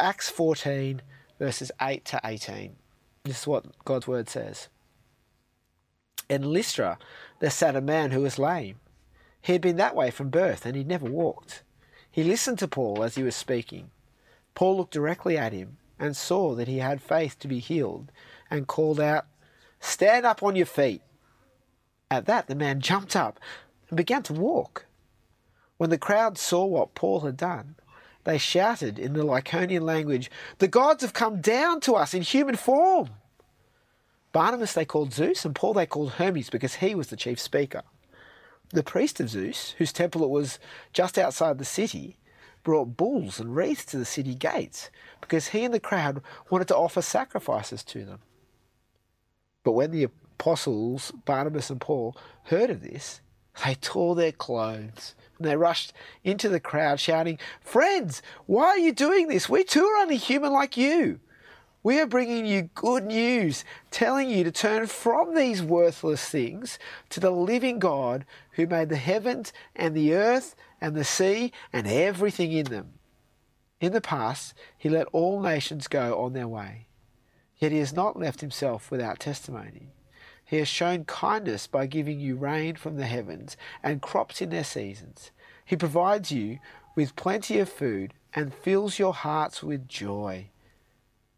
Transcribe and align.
Acts 0.00 0.30
14, 0.30 1.02
verses 1.38 1.70
8 1.78 2.06
to 2.06 2.20
18. 2.24 2.74
This 3.24 3.42
is 3.42 3.46
what 3.46 3.84
God's 3.84 4.08
word 4.08 4.30
says. 4.30 4.68
In 6.26 6.54
Lystra, 6.54 6.98
there 7.40 7.50
sat 7.50 7.76
a 7.76 7.82
man 7.82 8.10
who 8.10 8.22
was 8.22 8.38
lame. 8.38 8.76
He 9.42 9.52
had 9.52 9.60
been 9.60 9.76
that 9.76 9.94
way 9.94 10.10
from 10.10 10.30
birth, 10.30 10.64
and 10.64 10.74
he 10.74 10.84
never 10.84 11.04
walked. 11.04 11.62
He 12.10 12.24
listened 12.24 12.58
to 12.60 12.68
Paul 12.68 13.02
as 13.02 13.16
he 13.16 13.22
was 13.22 13.36
speaking. 13.36 13.90
Paul 14.54 14.78
looked 14.78 14.94
directly 14.94 15.36
at 15.36 15.52
him 15.52 15.76
and 15.98 16.16
saw 16.16 16.54
that 16.54 16.66
he 16.68 16.78
had 16.78 17.02
faith 17.02 17.38
to 17.40 17.48
be 17.48 17.58
healed, 17.58 18.10
and 18.50 18.66
called 18.66 19.00
out, 19.00 19.26
Stand 19.80 20.24
up 20.24 20.42
on 20.42 20.56
your 20.56 20.64
feet. 20.64 21.02
At 22.10 22.24
that, 22.24 22.46
the 22.46 22.54
man 22.54 22.80
jumped 22.80 23.14
up 23.14 23.38
and 23.90 23.98
began 23.98 24.22
to 24.24 24.32
walk. 24.32 24.86
When 25.76 25.90
the 25.90 25.98
crowd 25.98 26.38
saw 26.38 26.64
what 26.64 26.94
Paul 26.94 27.20
had 27.20 27.36
done, 27.36 27.76
they 28.24 28.38
shouted 28.38 28.98
in 28.98 29.14
the 29.14 29.24
Lycaonian 29.24 29.82
language, 29.82 30.30
The 30.58 30.68
gods 30.68 31.02
have 31.02 31.12
come 31.12 31.40
down 31.40 31.80
to 31.80 31.94
us 31.94 32.14
in 32.14 32.22
human 32.22 32.56
form. 32.56 33.10
Barnabas 34.32 34.74
they 34.74 34.84
called 34.84 35.12
Zeus, 35.12 35.44
and 35.44 35.54
Paul 35.54 35.74
they 35.74 35.86
called 35.86 36.12
Hermes 36.12 36.50
because 36.50 36.76
he 36.76 36.94
was 36.94 37.08
the 37.08 37.16
chief 37.16 37.40
speaker. 37.40 37.82
The 38.72 38.84
priest 38.84 39.18
of 39.18 39.28
Zeus, 39.28 39.74
whose 39.78 39.92
temple 39.92 40.22
it 40.22 40.30
was 40.30 40.58
just 40.92 41.18
outside 41.18 41.58
the 41.58 41.64
city, 41.64 42.16
brought 42.62 42.96
bulls 42.96 43.40
and 43.40 43.56
wreaths 43.56 43.84
to 43.86 43.96
the 43.96 44.04
city 44.04 44.34
gates 44.34 44.90
because 45.20 45.48
he 45.48 45.64
and 45.64 45.74
the 45.74 45.80
crowd 45.80 46.22
wanted 46.50 46.68
to 46.68 46.76
offer 46.76 47.02
sacrifices 47.02 47.82
to 47.84 48.04
them. 48.04 48.20
But 49.64 49.72
when 49.72 49.90
the 49.90 50.04
apostles, 50.04 51.12
Barnabas 51.24 51.70
and 51.70 51.80
Paul, 51.80 52.16
heard 52.44 52.70
of 52.70 52.82
this, 52.82 53.20
they 53.64 53.74
tore 53.74 54.14
their 54.14 54.32
clothes 54.32 55.14
and 55.40 55.48
they 55.48 55.56
rushed 55.56 55.94
into 56.22 56.50
the 56.50 56.60
crowd 56.60 57.00
shouting, 57.00 57.38
Friends, 57.62 58.20
why 58.44 58.66
are 58.66 58.78
you 58.78 58.92
doing 58.92 59.26
this? 59.26 59.48
We 59.48 59.64
too 59.64 59.84
are 59.84 60.02
only 60.02 60.18
human 60.18 60.52
like 60.52 60.76
you. 60.76 61.18
We 61.82 61.98
are 61.98 62.06
bringing 62.06 62.44
you 62.44 62.68
good 62.74 63.06
news, 63.06 63.64
telling 63.90 64.28
you 64.28 64.44
to 64.44 64.52
turn 64.52 64.86
from 64.86 65.34
these 65.34 65.62
worthless 65.62 66.28
things 66.28 66.78
to 67.08 67.20
the 67.20 67.30
living 67.30 67.78
God 67.78 68.26
who 68.52 68.66
made 68.66 68.90
the 68.90 68.96
heavens 68.96 69.50
and 69.74 69.96
the 69.96 70.14
earth 70.14 70.54
and 70.78 70.94
the 70.94 71.04
sea 71.04 71.52
and 71.72 71.86
everything 71.86 72.52
in 72.52 72.66
them. 72.66 72.92
In 73.80 73.94
the 73.94 74.02
past, 74.02 74.52
he 74.76 74.90
let 74.90 75.06
all 75.06 75.40
nations 75.40 75.88
go 75.88 76.22
on 76.22 76.34
their 76.34 76.48
way. 76.48 76.86
Yet 77.56 77.72
he 77.72 77.78
has 77.78 77.94
not 77.94 78.18
left 78.18 78.42
himself 78.42 78.90
without 78.90 79.18
testimony. 79.18 79.88
He 80.44 80.58
has 80.58 80.66
shown 80.66 81.04
kindness 81.04 81.66
by 81.66 81.86
giving 81.86 82.18
you 82.18 82.34
rain 82.34 82.74
from 82.74 82.96
the 82.96 83.06
heavens 83.06 83.56
and 83.84 84.02
crops 84.02 84.42
in 84.42 84.50
their 84.50 84.64
seasons. 84.64 85.30
He 85.70 85.76
provides 85.76 86.32
you 86.32 86.58
with 86.96 87.14
plenty 87.14 87.60
of 87.60 87.68
food 87.68 88.12
and 88.34 88.52
fills 88.52 88.98
your 88.98 89.14
hearts 89.14 89.62
with 89.62 89.86
joy. 89.86 90.48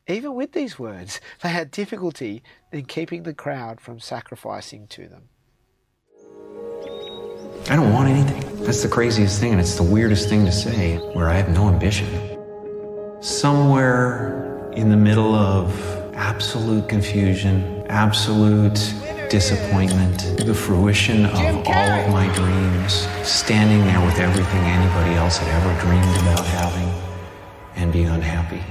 Even 0.09 0.35
with 0.35 0.53
these 0.53 0.79
words, 0.79 1.21
they 1.43 1.51
had 1.51 1.71
difficulty 1.71 2.43
in 2.73 2.87
keeping 2.87 3.25
the 3.25 3.35
crowd 3.35 3.79
from 3.79 4.01
sacrificing 4.01 4.87
to 4.87 5.07
them. 5.07 5.29
I 7.69 7.77
don't 7.77 7.93
want 7.93 8.09
anything. 8.09 8.65
That's 8.65 8.83
the 8.83 8.89
craziest 8.89 9.39
thing, 9.39 9.53
and 9.53 9.61
it's 9.61 9.77
the 9.77 9.83
weirdest 9.83 10.31
thing 10.31 10.47
to 10.47 10.53
say, 10.53 10.97
where 11.13 11.29
I 11.29 11.35
have 11.35 11.51
no 11.51 11.69
ambition. 11.69 12.09
Somewhere 13.21 14.73
in 14.73 14.89
the 14.89 14.97
middle 14.97 15.35
of 15.35 15.69
absolute 16.15 16.89
confusion, 16.89 17.85
absolute 17.91 18.79
disappointment, 19.29 20.37
the 20.39 20.55
fruition 20.55 21.27
of 21.27 21.67
all 21.67 21.91
of 22.01 22.11
my 22.11 22.33
dreams, 22.35 23.07
standing 23.23 23.81
there 23.87 24.05
with 24.05 24.19
everything 24.19 24.61
anybody 24.61 25.15
else 25.15 25.39
had 25.39 25.49
ever 25.49 25.81
dreamed 25.81 26.17
about 26.23 26.45
having, 26.47 26.89
and 27.77 27.93
being 27.93 28.09
unhappy. 28.09 28.63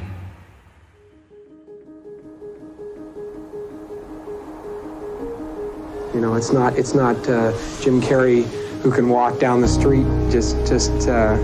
You 6.14 6.20
know, 6.20 6.36
it's 6.36 6.52
not 6.52 6.78
it's 6.78 6.94
not 6.94 7.16
uh, 7.30 7.52
Jim 7.82 8.02
Carrey 8.02 8.44
who 8.82 8.92
can 8.92 9.10
walk 9.10 9.40
down 9.40 9.62
the 9.62 9.68
street 9.68 10.06
just 10.32 10.56
just 10.68 10.92
uh, 11.08 11.38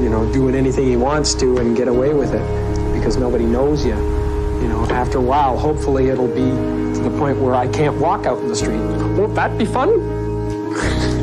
you 0.00 0.10
know 0.10 0.30
doing 0.32 0.54
anything 0.54 0.86
he 0.86 0.96
wants 0.96 1.34
to 1.36 1.58
and 1.58 1.76
get 1.76 1.88
away 1.88 2.12
with 2.12 2.34
it 2.34 2.94
because 2.94 3.16
nobody 3.16 3.44
knows 3.44 3.84
you. 3.86 4.15
You 4.60 4.68
know, 4.68 4.86
after 4.86 5.18
a 5.18 5.22
while, 5.22 5.58
hopefully 5.58 6.08
it'll 6.08 6.28
be 6.28 6.50
to 6.96 7.00
the 7.02 7.18
point 7.18 7.38
where 7.38 7.54
I 7.54 7.68
can't 7.68 7.96
walk 7.96 8.26
out 8.26 8.38
in 8.38 8.48
the 8.48 8.56
street. 8.56 8.80
Won't 9.18 9.34
that 9.34 9.56
be 9.58 9.64
fun? 9.64 9.88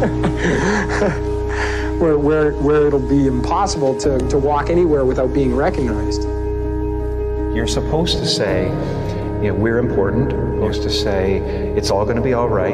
where, 1.99 2.17
where, 2.17 2.53
where 2.53 2.87
it'll 2.87 2.99
be 2.99 3.27
impossible 3.27 3.97
to, 3.99 4.17
to 4.29 4.37
walk 4.37 4.69
anywhere 4.69 5.05
without 5.05 5.33
being 5.33 5.55
recognized. 5.55 6.23
You're 7.55 7.67
supposed 7.67 8.17
to 8.17 8.25
say, 8.25 8.65
you 9.41 9.49
know, 9.49 9.53
we're 9.53 9.79
important. 9.79 10.31
You're 10.31 10.73
supposed 10.73 10.83
to 10.83 10.89
say, 10.89 11.37
it's 11.77 11.91
all 11.91 12.03
going 12.03 12.17
to 12.17 12.21
be 12.21 12.33
all 12.33 12.49
right. 12.49 12.73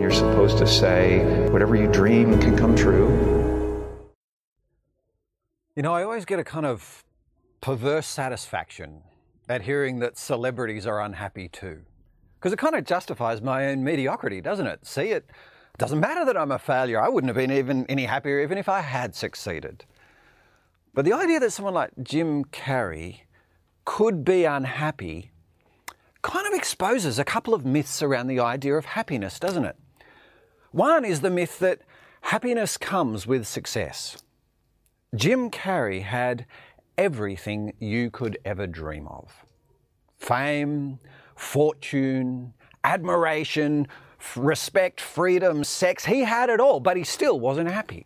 You're 0.00 0.10
supposed 0.10 0.58
to 0.58 0.66
say, 0.66 1.48
whatever 1.50 1.76
you 1.76 1.86
dream 1.86 2.40
can 2.40 2.56
come 2.56 2.74
true. 2.74 3.08
You 5.76 5.82
know, 5.82 5.92
I 5.92 6.02
always 6.02 6.24
get 6.24 6.38
a 6.38 6.44
kind 6.44 6.66
of 6.66 7.04
perverse 7.60 8.06
satisfaction 8.06 9.02
at 9.48 9.62
hearing 9.62 9.98
that 10.00 10.18
celebrities 10.18 10.86
are 10.86 11.00
unhappy 11.00 11.48
too. 11.48 11.80
Because 12.38 12.52
it 12.52 12.58
kind 12.58 12.74
of 12.74 12.84
justifies 12.84 13.42
my 13.42 13.66
own 13.66 13.82
mediocrity, 13.82 14.40
doesn't 14.40 14.66
it? 14.66 14.86
See, 14.86 15.10
it 15.10 15.28
doesn't 15.78 16.00
matter 16.00 16.24
that 16.24 16.36
I'm 16.36 16.52
a 16.52 16.58
failure. 16.58 17.00
I 17.00 17.08
wouldn't 17.08 17.28
have 17.28 17.36
been 17.36 17.50
even 17.50 17.86
any 17.86 18.04
happier 18.04 18.40
even 18.40 18.58
if 18.58 18.68
I 18.68 18.80
had 18.80 19.14
succeeded. 19.14 19.84
But 20.94 21.04
the 21.04 21.12
idea 21.12 21.40
that 21.40 21.52
someone 21.52 21.74
like 21.74 21.92
Jim 22.02 22.44
Carrey 22.46 23.20
could 23.84 24.24
be 24.24 24.44
unhappy 24.44 25.30
kind 26.22 26.46
of 26.46 26.52
exposes 26.52 27.18
a 27.18 27.24
couple 27.24 27.54
of 27.54 27.64
myths 27.64 28.02
around 28.02 28.26
the 28.26 28.40
idea 28.40 28.74
of 28.74 28.84
happiness, 28.84 29.38
doesn't 29.38 29.64
it? 29.64 29.76
One 30.72 31.04
is 31.04 31.20
the 31.20 31.30
myth 31.30 31.58
that 31.60 31.80
happiness 32.22 32.76
comes 32.76 33.26
with 33.26 33.46
success. 33.46 34.16
Jim 35.14 35.50
Carrey 35.50 36.02
had 36.02 36.44
everything 36.98 37.72
you 37.78 38.10
could 38.10 38.36
ever 38.44 38.66
dream 38.66 39.06
of 39.08 39.32
fame, 40.18 40.98
fortune, 41.36 42.52
admiration, 42.82 43.86
respect, 44.36 45.00
freedom, 45.00 45.62
sex. 45.62 46.04
He 46.04 46.24
had 46.24 46.50
it 46.50 46.58
all, 46.60 46.80
but 46.80 46.96
he 46.96 47.04
still 47.04 47.38
wasn't 47.38 47.70
happy. 47.70 48.04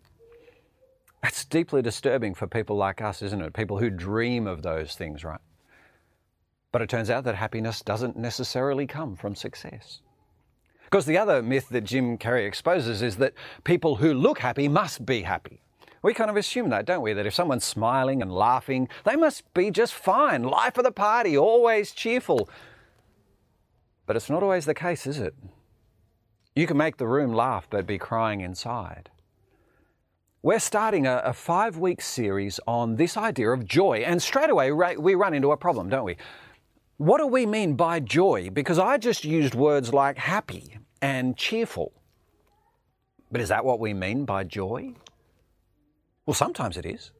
That's 1.22 1.44
deeply 1.46 1.80
disturbing 1.80 2.34
for 2.34 2.46
people 2.46 2.76
like 2.76 3.00
us, 3.00 3.22
isn't 3.22 3.40
it? 3.40 3.54
People 3.54 3.78
who 3.78 3.88
dream 3.88 4.46
of 4.46 4.62
those 4.62 4.94
things, 4.94 5.24
right? 5.24 5.40
But 6.70 6.82
it 6.82 6.88
turns 6.88 7.10
out 7.10 7.24
that 7.24 7.36
happiness 7.36 7.80
doesn't 7.80 8.16
necessarily 8.16 8.86
come 8.86 9.16
from 9.16 9.34
success. 9.34 10.00
Because 10.84 11.06
the 11.06 11.16
other 11.16 11.42
myth 11.42 11.68
that 11.70 11.84
Jim 11.84 12.18
Carrey 12.18 12.46
exposes 12.46 13.00
is 13.00 13.16
that 13.16 13.32
people 13.64 13.96
who 13.96 14.12
look 14.12 14.40
happy 14.40 14.68
must 14.68 15.06
be 15.06 15.22
happy. 15.22 15.62
We 16.02 16.14
kind 16.14 16.28
of 16.28 16.36
assume 16.36 16.70
that, 16.70 16.84
don't 16.84 17.02
we? 17.02 17.12
That 17.12 17.26
if 17.26 17.34
someone's 17.34 17.64
smiling 17.64 18.20
and 18.20 18.32
laughing, 18.32 18.88
they 19.04 19.14
must 19.14 19.52
be 19.54 19.70
just 19.70 19.94
fine, 19.94 20.42
life 20.42 20.76
of 20.76 20.84
the 20.84 20.92
party, 20.92 21.38
always 21.38 21.92
cheerful. 21.92 22.48
But 24.06 24.16
it's 24.16 24.28
not 24.28 24.42
always 24.42 24.64
the 24.64 24.74
case, 24.74 25.06
is 25.06 25.18
it? 25.18 25.34
You 26.56 26.66
can 26.66 26.76
make 26.76 26.96
the 26.96 27.06
room 27.06 27.32
laugh 27.32 27.66
but 27.70 27.86
be 27.86 27.98
crying 27.98 28.40
inside. 28.40 29.10
We're 30.42 30.58
starting 30.58 31.06
a, 31.06 31.18
a 31.18 31.32
five 31.32 31.76
week 31.76 32.02
series 32.02 32.58
on 32.66 32.96
this 32.96 33.16
idea 33.16 33.50
of 33.50 33.64
joy, 33.64 33.98
and 33.98 34.20
straight 34.20 34.50
away 34.50 34.72
we 34.72 35.14
run 35.14 35.34
into 35.34 35.52
a 35.52 35.56
problem, 35.56 35.88
don't 35.88 36.04
we? 36.04 36.16
What 36.96 37.18
do 37.18 37.26
we 37.26 37.46
mean 37.46 37.74
by 37.74 38.00
joy? 38.00 38.50
Because 38.50 38.78
I 38.78 38.98
just 38.98 39.24
used 39.24 39.54
words 39.54 39.94
like 39.94 40.18
happy 40.18 40.78
and 41.00 41.36
cheerful. 41.36 41.92
But 43.30 43.40
is 43.40 43.48
that 43.48 43.64
what 43.64 43.78
we 43.80 43.94
mean 43.94 44.24
by 44.24 44.44
joy? 44.44 44.94
Well, 46.26 46.34
sometimes 46.34 46.76
it 46.76 46.86
is. 46.86 47.10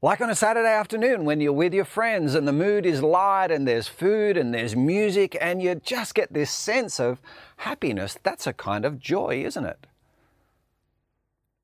Like 0.00 0.20
on 0.20 0.30
a 0.30 0.34
Saturday 0.34 0.68
afternoon 0.68 1.24
when 1.24 1.40
you're 1.40 1.52
with 1.52 1.72
your 1.72 1.84
friends 1.84 2.34
and 2.34 2.46
the 2.46 2.52
mood 2.52 2.86
is 2.86 3.02
light 3.02 3.52
and 3.52 3.68
there's 3.68 3.86
food 3.86 4.36
and 4.36 4.52
there's 4.52 4.74
music 4.74 5.36
and 5.40 5.62
you 5.62 5.76
just 5.76 6.14
get 6.14 6.32
this 6.32 6.50
sense 6.50 6.98
of 6.98 7.22
happiness. 7.58 8.18
That's 8.24 8.48
a 8.48 8.52
kind 8.52 8.84
of 8.84 8.98
joy, 8.98 9.44
isn't 9.44 9.64
it? 9.64 9.86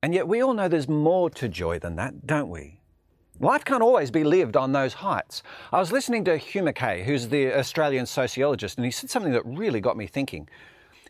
And 0.04 0.14
yet 0.14 0.28
we 0.28 0.40
all 0.40 0.54
know 0.54 0.68
there's 0.68 0.88
more 0.88 1.30
to 1.30 1.48
joy 1.48 1.80
than 1.80 1.96
that, 1.96 2.28
don't 2.28 2.48
we? 2.48 2.78
Life 3.40 3.64
can't 3.64 3.82
always 3.82 4.10
be 4.10 4.24
lived 4.24 4.56
on 4.56 4.72
those 4.72 4.94
heights. 4.94 5.42
I 5.72 5.78
was 5.78 5.92
listening 5.92 6.24
to 6.24 6.36
Hugh 6.36 6.62
Mackay, 6.62 7.04
who's 7.04 7.28
the 7.28 7.56
Australian 7.56 8.06
sociologist, 8.06 8.78
and 8.78 8.84
he 8.84 8.90
said 8.90 9.10
something 9.10 9.32
that 9.32 9.46
really 9.46 9.80
got 9.80 9.96
me 9.96 10.06
thinking. 10.06 10.48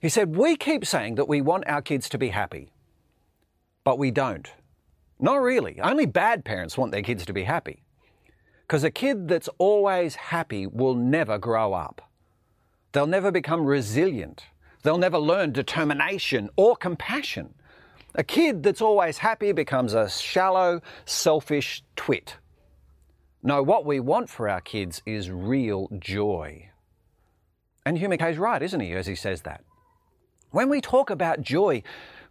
He 0.01 0.09
said, 0.09 0.37
We 0.37 0.57
keep 0.57 0.87
saying 0.87 1.15
that 1.17 1.29
we 1.29 1.41
want 1.41 1.65
our 1.67 1.81
kids 1.81 2.09
to 2.11 2.19
be 2.19 2.29
happy, 2.29 2.71
but 3.85 3.99
we 3.99 4.11
don't. 4.11 4.51
Not 5.21 5.37
really. 5.37 5.81
Only 5.81 6.07
bad 6.07 6.45
parents 6.45 6.79
want 6.79 6.93
their 6.93 7.03
kids 7.03 7.27
to 7.27 7.33
be 7.33 7.45
happy. 7.45 7.83
Because 8.67 8.85
a 8.85 8.91
kid 8.91 9.29
that's 9.29 9.49
always 9.59 10.15
happy 10.15 10.67
will 10.67 10.95
never 10.95 11.39
grow 11.39 11.73
up. 11.73 12.03
They'll 12.93 13.07
never 13.07 13.31
become 13.31 13.65
resilient. 13.65 14.45
They'll 14.83 14.99
never 14.99 15.19
learn 15.19 15.53
determination 15.53 16.51
or 16.57 16.77
compassion. 16.77 17.55
A 18.15 18.25
kid 18.25 18.63
that's 18.63 18.81
always 18.81 19.19
happy 19.19 19.53
becomes 19.53 19.95
a 19.95 20.09
shallow, 20.09 20.81
selfish 21.05 21.83
twit. 21.97 22.37
No, 23.43 23.63
what 23.63 23.85
we 23.85 24.01
want 24.01 24.29
for 24.29 24.49
our 24.49 24.61
kids 24.61 25.03
is 25.07 25.31
real 25.31 25.89
joy. 25.99 26.71
And 27.87 27.99
Hugh 27.99 28.09
Mackay's 28.09 28.39
right, 28.39 28.63
isn't 28.63 28.81
he, 28.81 28.93
as 28.93 29.07
he 29.07 29.15
says 29.15 29.43
that? 29.43 29.63
When 30.51 30.69
we 30.69 30.81
talk 30.81 31.11
about 31.11 31.43
joy, 31.43 31.83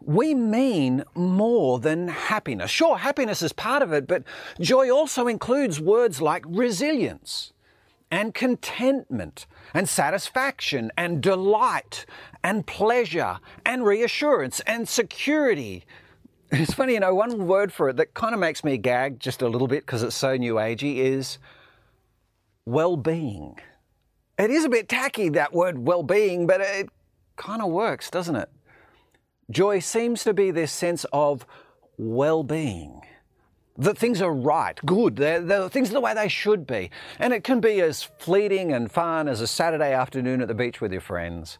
we 0.02 0.34
mean 0.34 1.04
more 1.16 1.80
than 1.80 2.08
happiness. 2.08 2.72
Sure, 2.72 2.98
happiness 2.98 3.42
is 3.42 3.54
part 3.54 3.82
of 3.82 3.92
it, 3.92 4.08
but 4.08 4.24
joy 4.60 4.90
also 4.90 5.28
includes 5.28 5.80
words 5.80 6.22
like 6.22 6.44
resilience 6.48 7.54
and 8.10 8.34
contentment 8.34 9.46
and 9.74 9.90
satisfaction 9.90 10.92
and 10.98 11.22
delight 11.22 12.06
and 12.44 12.66
pleasure 12.66 13.40
and 13.66 13.86
reassurance 13.86 14.60
and 14.62 14.88
security. 14.88 15.84
It's 16.50 16.74
funny, 16.74 16.94
you 16.94 17.02
know, 17.02 17.14
one 17.14 17.46
word 17.46 17.74
for 17.74 17.90
it 17.90 17.98
that 17.98 18.14
kind 18.14 18.34
of 18.34 18.40
makes 18.40 18.64
me 18.64 18.78
gag 18.78 19.20
just 19.20 19.42
a 19.42 19.50
little 19.50 19.68
bit 19.68 19.86
because 19.86 20.02
it's 20.02 20.16
so 20.16 20.38
new 20.38 20.54
agey 20.54 20.96
is 20.96 21.40
well 22.66 22.96
being. 22.96 23.60
It 24.40 24.50
is 24.50 24.64
a 24.64 24.70
bit 24.70 24.88
tacky, 24.88 25.28
that 25.28 25.52
word 25.52 25.86
well 25.86 26.04
being, 26.04 26.48
but 26.48 26.62
it 26.62 26.88
kind 27.36 27.62
of 27.62 27.70
works, 27.70 28.10
doesn't 28.10 28.38
it? 28.38 28.50
Joy 29.50 29.80
seems 29.80 30.24
to 30.26 30.34
be 30.34 30.52
this 30.52 30.72
sense 30.72 31.06
of 31.14 31.46
well 31.98 32.44
being. 32.44 33.02
That 33.78 33.98
things 33.98 34.22
are 34.22 34.34
right, 34.34 34.80
good, 34.86 35.18
they're, 35.18 35.40
they're, 35.40 35.70
things 35.70 35.92
are 35.92 35.94
the 35.94 36.02
way 36.02 36.14
they 36.16 36.28
should 36.28 36.66
be. 36.66 36.90
And 37.20 37.32
it 37.32 37.44
can 37.44 37.60
be 37.60 37.80
as 37.82 38.04
fleeting 38.04 38.74
and 38.74 38.92
fun 38.92 39.28
as 39.28 39.40
a 39.40 39.48
Saturday 39.48 39.94
afternoon 39.94 40.42
at 40.42 40.48
the 40.48 40.56
beach 40.56 40.82
with 40.82 40.92
your 40.92 41.02
friends, 41.02 41.60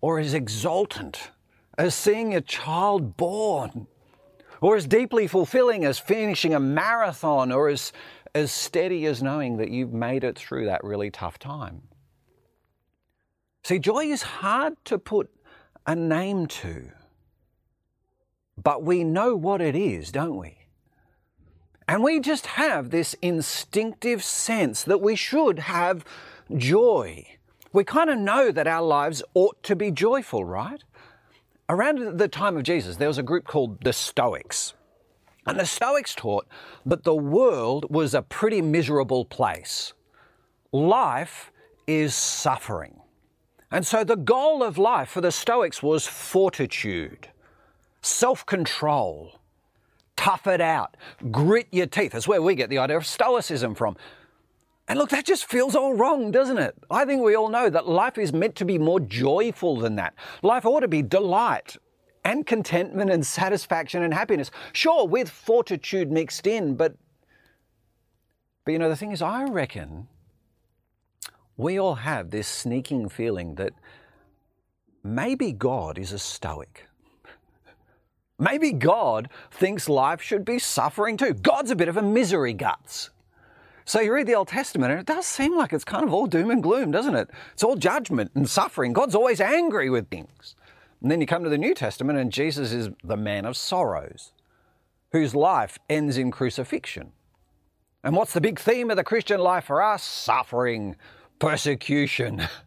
or 0.00 0.20
as 0.20 0.32
exultant 0.32 1.32
as 1.76 1.94
seeing 1.94 2.34
a 2.34 2.40
child 2.40 3.16
born, 3.16 3.88
or 4.60 4.76
as 4.76 4.86
deeply 4.86 5.26
fulfilling 5.26 5.84
as 5.84 5.98
finishing 5.98 6.54
a 6.54 6.60
marathon, 6.60 7.50
or 7.50 7.68
as, 7.68 7.92
as 8.34 8.52
steady 8.52 9.04
as 9.06 9.20
knowing 9.20 9.56
that 9.56 9.70
you've 9.70 9.92
made 9.92 10.22
it 10.22 10.38
through 10.38 10.66
that 10.66 10.84
really 10.84 11.10
tough 11.10 11.38
time. 11.38 11.82
See, 13.64 13.80
joy 13.80 14.04
is 14.04 14.22
hard 14.22 14.76
to 14.84 14.98
put 14.98 15.30
a 15.88 15.96
name 15.96 16.46
to, 16.46 16.90
but 18.62 18.82
we 18.82 19.02
know 19.02 19.34
what 19.34 19.62
it 19.62 19.74
is, 19.74 20.12
don't 20.12 20.36
we? 20.36 20.58
And 21.88 22.04
we 22.04 22.20
just 22.20 22.44
have 22.44 22.90
this 22.90 23.14
instinctive 23.22 24.22
sense 24.22 24.82
that 24.82 25.00
we 25.00 25.16
should 25.16 25.60
have 25.60 26.04
joy. 26.54 27.24
We 27.72 27.84
kind 27.84 28.10
of 28.10 28.18
know 28.18 28.52
that 28.52 28.66
our 28.66 28.82
lives 28.82 29.22
ought 29.32 29.62
to 29.62 29.74
be 29.74 29.90
joyful, 29.90 30.44
right? 30.44 30.84
Around 31.70 32.18
the 32.18 32.28
time 32.28 32.58
of 32.58 32.64
Jesus, 32.64 32.96
there 32.96 33.08
was 33.08 33.16
a 33.16 33.22
group 33.22 33.46
called 33.46 33.82
the 33.82 33.94
Stoics. 33.94 34.74
And 35.46 35.58
the 35.58 35.64
Stoics 35.64 36.14
taught 36.14 36.46
that 36.84 37.04
the 37.04 37.14
world 37.14 37.86
was 37.88 38.12
a 38.12 38.20
pretty 38.20 38.60
miserable 38.60 39.24
place. 39.24 39.94
Life 40.70 41.50
is 41.86 42.14
suffering. 42.14 43.00
And 43.70 43.86
so 43.86 44.02
the 44.02 44.16
goal 44.16 44.62
of 44.62 44.78
life 44.78 45.10
for 45.10 45.20
the 45.20 45.32
Stoics 45.32 45.82
was 45.82 46.06
fortitude, 46.06 47.28
self 48.00 48.46
control, 48.46 49.38
tough 50.16 50.46
it 50.46 50.60
out, 50.60 50.96
grit 51.30 51.68
your 51.70 51.86
teeth. 51.86 52.12
That's 52.12 52.28
where 52.28 52.40
we 52.40 52.54
get 52.54 52.70
the 52.70 52.78
idea 52.78 52.96
of 52.96 53.06
Stoicism 53.06 53.74
from. 53.74 53.96
And 54.88 54.98
look, 54.98 55.10
that 55.10 55.26
just 55.26 55.44
feels 55.44 55.76
all 55.76 55.92
wrong, 55.94 56.30
doesn't 56.30 56.56
it? 56.56 56.74
I 56.90 57.04
think 57.04 57.22
we 57.22 57.36
all 57.36 57.50
know 57.50 57.68
that 57.68 57.86
life 57.86 58.16
is 58.16 58.32
meant 58.32 58.56
to 58.56 58.64
be 58.64 58.78
more 58.78 59.00
joyful 59.00 59.76
than 59.76 59.96
that. 59.96 60.14
Life 60.42 60.64
ought 60.64 60.80
to 60.80 60.88
be 60.88 61.02
delight 61.02 61.76
and 62.24 62.46
contentment 62.46 63.10
and 63.10 63.26
satisfaction 63.26 64.02
and 64.02 64.14
happiness. 64.14 64.50
Sure, 64.72 65.06
with 65.06 65.28
fortitude 65.28 66.10
mixed 66.10 66.46
in, 66.46 66.74
but 66.74 66.96
but 68.64 68.72
you 68.72 68.78
know 68.78 68.88
the 68.88 68.96
thing 68.96 69.12
is 69.12 69.22
I 69.22 69.44
reckon 69.44 70.08
we 71.58 71.78
all 71.78 71.96
have 71.96 72.30
this 72.30 72.48
sneaking 72.48 73.08
feeling 73.08 73.56
that 73.56 73.74
maybe 75.02 75.52
God 75.52 75.98
is 75.98 76.12
a 76.12 76.18
stoic. 76.18 76.86
Maybe 78.38 78.70
God 78.70 79.28
thinks 79.50 79.88
life 79.88 80.22
should 80.22 80.44
be 80.44 80.60
suffering 80.60 81.16
too. 81.16 81.34
God's 81.34 81.72
a 81.72 81.76
bit 81.76 81.88
of 81.88 81.96
a 81.96 82.02
misery 82.02 82.54
guts. 82.54 83.10
So 83.84 84.00
you 84.00 84.14
read 84.14 84.28
the 84.28 84.36
Old 84.36 84.48
Testament 84.48 84.92
and 84.92 85.00
it 85.00 85.06
does 85.06 85.26
seem 85.26 85.56
like 85.56 85.72
it's 85.72 85.84
kind 85.84 86.04
of 86.04 86.14
all 86.14 86.26
doom 86.26 86.50
and 86.50 86.62
gloom, 86.62 86.92
doesn't 86.92 87.16
it? 87.16 87.28
It's 87.52 87.64
all 87.64 87.74
judgment 87.74 88.30
and 88.36 88.48
suffering. 88.48 88.92
God's 88.92 89.16
always 89.16 89.40
angry 89.40 89.90
with 89.90 90.08
things. 90.08 90.54
And 91.02 91.10
then 91.10 91.20
you 91.20 91.26
come 91.26 91.42
to 91.42 91.50
the 91.50 91.58
New 91.58 91.74
Testament 91.74 92.18
and 92.20 92.30
Jesus 92.32 92.70
is 92.70 92.90
the 93.02 93.16
man 93.16 93.44
of 93.44 93.56
sorrows, 93.56 94.32
whose 95.10 95.34
life 95.34 95.78
ends 95.88 96.16
in 96.16 96.30
crucifixion. 96.30 97.12
And 98.04 98.14
what's 98.14 98.32
the 98.32 98.40
big 98.40 98.60
theme 98.60 98.90
of 98.90 98.96
the 98.96 99.04
Christian 99.04 99.40
life 99.40 99.64
for 99.64 99.82
us? 99.82 100.04
Suffering, 100.04 100.94
persecution. 101.38 102.46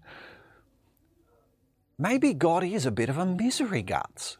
Maybe 1.97 2.33
God 2.33 2.63
is 2.63 2.85
a 2.85 2.91
bit 2.91 3.09
of 3.09 3.17
a 3.17 3.25
misery 3.25 3.83
guts. 3.83 4.37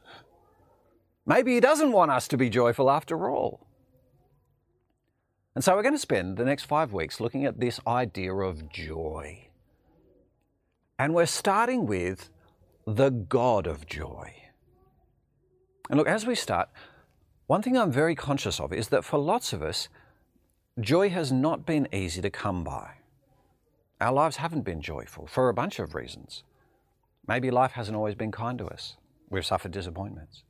Maybe 1.25 1.53
He 1.53 1.59
doesn't 1.59 1.91
want 1.91 2.11
us 2.11 2.27
to 2.29 2.37
be 2.37 2.49
joyful 2.49 2.89
after 2.89 3.29
all. 3.29 3.67
And 5.53 5.63
so 5.63 5.75
we're 5.75 5.83
going 5.83 5.93
to 5.93 5.99
spend 5.99 6.37
the 6.37 6.45
next 6.45 6.63
five 6.63 6.93
weeks 6.93 7.19
looking 7.19 7.45
at 7.45 7.59
this 7.59 7.79
idea 7.85 8.33
of 8.33 8.69
joy. 8.69 9.49
And 10.97 11.13
we're 11.13 11.25
starting 11.25 11.85
with 11.85 12.29
the 12.87 13.09
God 13.09 13.67
of 13.67 13.85
joy. 13.85 14.33
And 15.89 15.97
look, 15.97 16.07
as 16.07 16.25
we 16.25 16.35
start, 16.35 16.69
one 17.47 17.61
thing 17.61 17.77
I'm 17.77 17.91
very 17.91 18.15
conscious 18.15 18.59
of 18.59 18.71
is 18.71 18.89
that 18.89 19.03
for 19.03 19.19
lots 19.19 19.51
of 19.51 19.61
us, 19.61 19.89
joy 20.79 21.09
has 21.09 21.31
not 21.31 21.65
been 21.65 21.87
easy 21.91 22.21
to 22.21 22.29
come 22.29 22.63
by. 22.63 23.00
Our 24.01 24.11
lives 24.11 24.37
haven't 24.37 24.63
been 24.63 24.81
joyful 24.81 25.27
for 25.27 25.47
a 25.47 25.53
bunch 25.53 25.77
of 25.77 25.93
reasons. 25.93 26.43
Maybe 27.27 27.51
life 27.51 27.73
hasn't 27.73 27.95
always 27.95 28.15
been 28.15 28.31
kind 28.31 28.57
to 28.57 28.65
us. 28.65 28.97
We've 29.29 29.45
suffered 29.45 29.71
disappointments. 29.71 30.41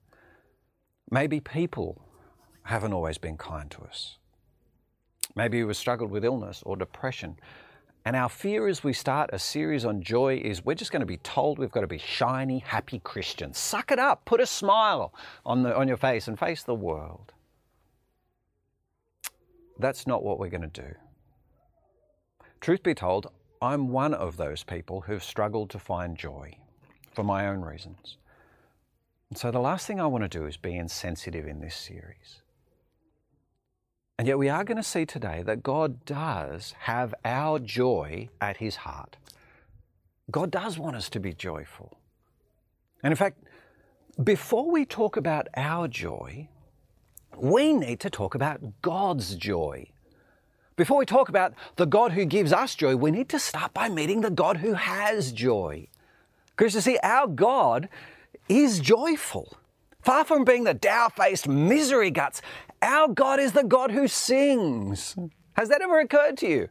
Maybe 1.09 1.41
people 1.41 2.01
haven't 2.63 2.93
always 2.93 3.17
been 3.17 3.35
kind 3.35 3.69
to 3.71 3.81
us. 3.81 4.17
Maybe 5.35 5.61
we've 5.65 5.75
struggled 5.75 6.11
with 6.11 6.23
illness 6.23 6.63
or 6.65 6.77
depression. 6.77 7.35
And 8.05 8.15
our 8.15 8.29
fear 8.29 8.67
as 8.67 8.85
we 8.85 8.93
start 8.93 9.29
a 9.33 9.37
series 9.37 9.83
on 9.83 10.01
joy 10.01 10.41
is 10.41 10.63
we're 10.63 10.73
just 10.73 10.93
going 10.93 11.01
to 11.01 11.05
be 11.05 11.17
told 11.17 11.59
we've 11.59 11.71
got 11.71 11.81
to 11.81 11.87
be 11.87 11.97
shiny, 11.97 12.59
happy 12.59 12.99
Christians. 12.99 13.57
Suck 13.57 13.91
it 13.91 13.99
up, 13.99 14.23
put 14.23 14.39
a 14.39 14.45
smile 14.45 15.13
on, 15.45 15.63
the, 15.63 15.75
on 15.75 15.89
your 15.89 15.97
face 15.97 16.29
and 16.29 16.39
face 16.39 16.63
the 16.63 16.73
world. 16.73 17.33
That's 19.77 20.07
not 20.07 20.23
what 20.23 20.39
we're 20.39 20.47
going 20.47 20.69
to 20.69 20.81
do. 20.81 20.95
Truth 22.61 22.83
be 22.83 22.93
told, 22.93 23.27
I'm 23.61 23.89
one 23.89 24.13
of 24.13 24.37
those 24.37 24.63
people 24.63 25.01
who've 25.01 25.23
struggled 25.23 25.69
to 25.71 25.79
find 25.79 26.17
joy 26.17 26.57
for 27.13 27.23
my 27.23 27.47
own 27.47 27.61
reasons. 27.61 28.17
And 29.29 29.37
so 29.37 29.51
the 29.51 29.59
last 29.59 29.85
thing 29.85 29.99
I 30.01 30.07
want 30.07 30.23
to 30.23 30.27
do 30.27 30.45
is 30.45 30.57
be 30.57 30.75
insensitive 30.75 31.45
in 31.45 31.61
this 31.61 31.75
series. 31.75 32.41
And 34.17 34.27
yet 34.27 34.37
we 34.37 34.49
are 34.49 34.63
going 34.63 34.77
to 34.77 34.83
see 34.83 35.05
today 35.05 35.41
that 35.43 35.63
God 35.63 36.05
does 36.05 36.73
have 36.79 37.13
our 37.23 37.59
joy 37.59 38.29
at 38.39 38.57
his 38.57 38.77
heart. 38.77 39.17
God 40.29 40.51
does 40.51 40.77
want 40.77 40.95
us 40.95 41.09
to 41.09 41.19
be 41.19 41.33
joyful. 41.33 41.97
And 43.03 43.11
in 43.11 43.17
fact, 43.17 43.43
before 44.23 44.69
we 44.69 44.85
talk 44.85 45.17
about 45.17 45.47
our 45.55 45.87
joy, 45.87 46.49
we 47.37 47.73
need 47.73 47.99
to 48.01 48.09
talk 48.09 48.35
about 48.35 48.81
God's 48.81 49.35
joy. 49.35 49.87
Before 50.75 50.97
we 50.97 51.05
talk 51.05 51.29
about 51.29 51.53
the 51.75 51.85
God 51.85 52.13
who 52.13 52.25
gives 52.25 52.53
us 52.53 52.75
joy, 52.75 52.95
we 52.95 53.11
need 53.11 53.29
to 53.29 53.39
start 53.39 53.73
by 53.73 53.89
meeting 53.89 54.21
the 54.21 54.29
God 54.29 54.57
who 54.57 54.73
has 54.73 55.31
joy. 55.31 55.87
Because 56.55 56.75
you 56.75 56.81
see, 56.81 56.97
our 57.03 57.27
God 57.27 57.89
is 58.47 58.79
joyful. 58.79 59.57
Far 60.01 60.23
from 60.23 60.43
being 60.43 60.63
the 60.63 60.73
dour 60.73 61.09
faced 61.09 61.47
misery 61.47 62.09
guts, 62.09 62.41
our 62.81 63.07
God 63.07 63.39
is 63.39 63.51
the 63.51 63.63
God 63.63 63.91
who 63.91 64.07
sings. 64.07 65.15
Has 65.53 65.69
that 65.69 65.81
ever 65.81 65.99
occurred 65.99 66.37
to 66.37 66.47
you? 66.47 66.69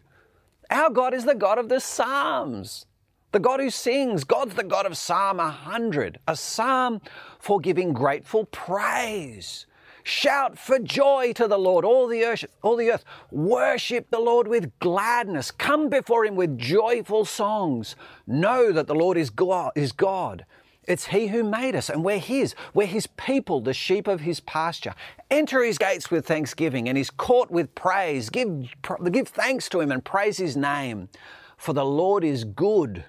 Our 0.70 0.90
God 0.90 1.14
is 1.14 1.24
the 1.24 1.34
God 1.34 1.58
of 1.58 1.68
the 1.68 1.80
Psalms, 1.80 2.86
the 3.32 3.38
God 3.38 3.60
who 3.60 3.70
sings. 3.70 4.24
God's 4.24 4.54
the 4.54 4.64
God 4.64 4.86
of 4.86 4.96
Psalm 4.96 5.36
100, 5.36 6.18
a 6.26 6.36
psalm 6.36 7.00
for 7.38 7.60
giving 7.60 7.92
grateful 7.92 8.46
praise. 8.46 9.66
Shout 10.10 10.58
for 10.58 10.80
joy 10.80 11.32
to 11.34 11.46
the 11.46 11.56
Lord, 11.56 11.84
all 11.84 12.08
the 12.08 12.24
earth, 12.24 12.44
all 12.62 12.74
the 12.74 12.90
earth. 12.90 13.04
Worship 13.30 14.10
the 14.10 14.18
Lord 14.18 14.48
with 14.48 14.76
gladness. 14.80 15.52
Come 15.52 15.88
before 15.88 16.24
him 16.24 16.34
with 16.34 16.58
joyful 16.58 17.24
songs. 17.24 17.94
Know 18.26 18.72
that 18.72 18.88
the 18.88 18.94
Lord 18.94 19.16
is 19.16 19.30
God, 19.30 19.70
is 19.76 19.92
God. 19.92 20.46
It's 20.88 21.06
He 21.06 21.28
who 21.28 21.44
made 21.44 21.76
us, 21.76 21.88
and 21.88 22.02
we're 22.02 22.18
His. 22.18 22.56
We're 22.74 22.88
His 22.88 23.06
people, 23.06 23.60
the 23.60 23.72
sheep 23.72 24.08
of 24.08 24.22
His 24.22 24.40
pasture. 24.40 24.96
Enter 25.30 25.62
His 25.62 25.78
gates 25.78 26.10
with 26.10 26.26
thanksgiving 26.26 26.88
and 26.88 26.98
His 26.98 27.10
court 27.10 27.52
with 27.52 27.72
praise. 27.76 28.30
Give, 28.30 28.68
give 29.12 29.28
thanks 29.28 29.68
to 29.68 29.80
Him 29.80 29.92
and 29.92 30.04
praise 30.04 30.38
His 30.38 30.56
name. 30.56 31.08
For 31.56 31.72
the 31.72 31.86
Lord 31.86 32.24
is 32.24 32.42
good, 32.42 33.04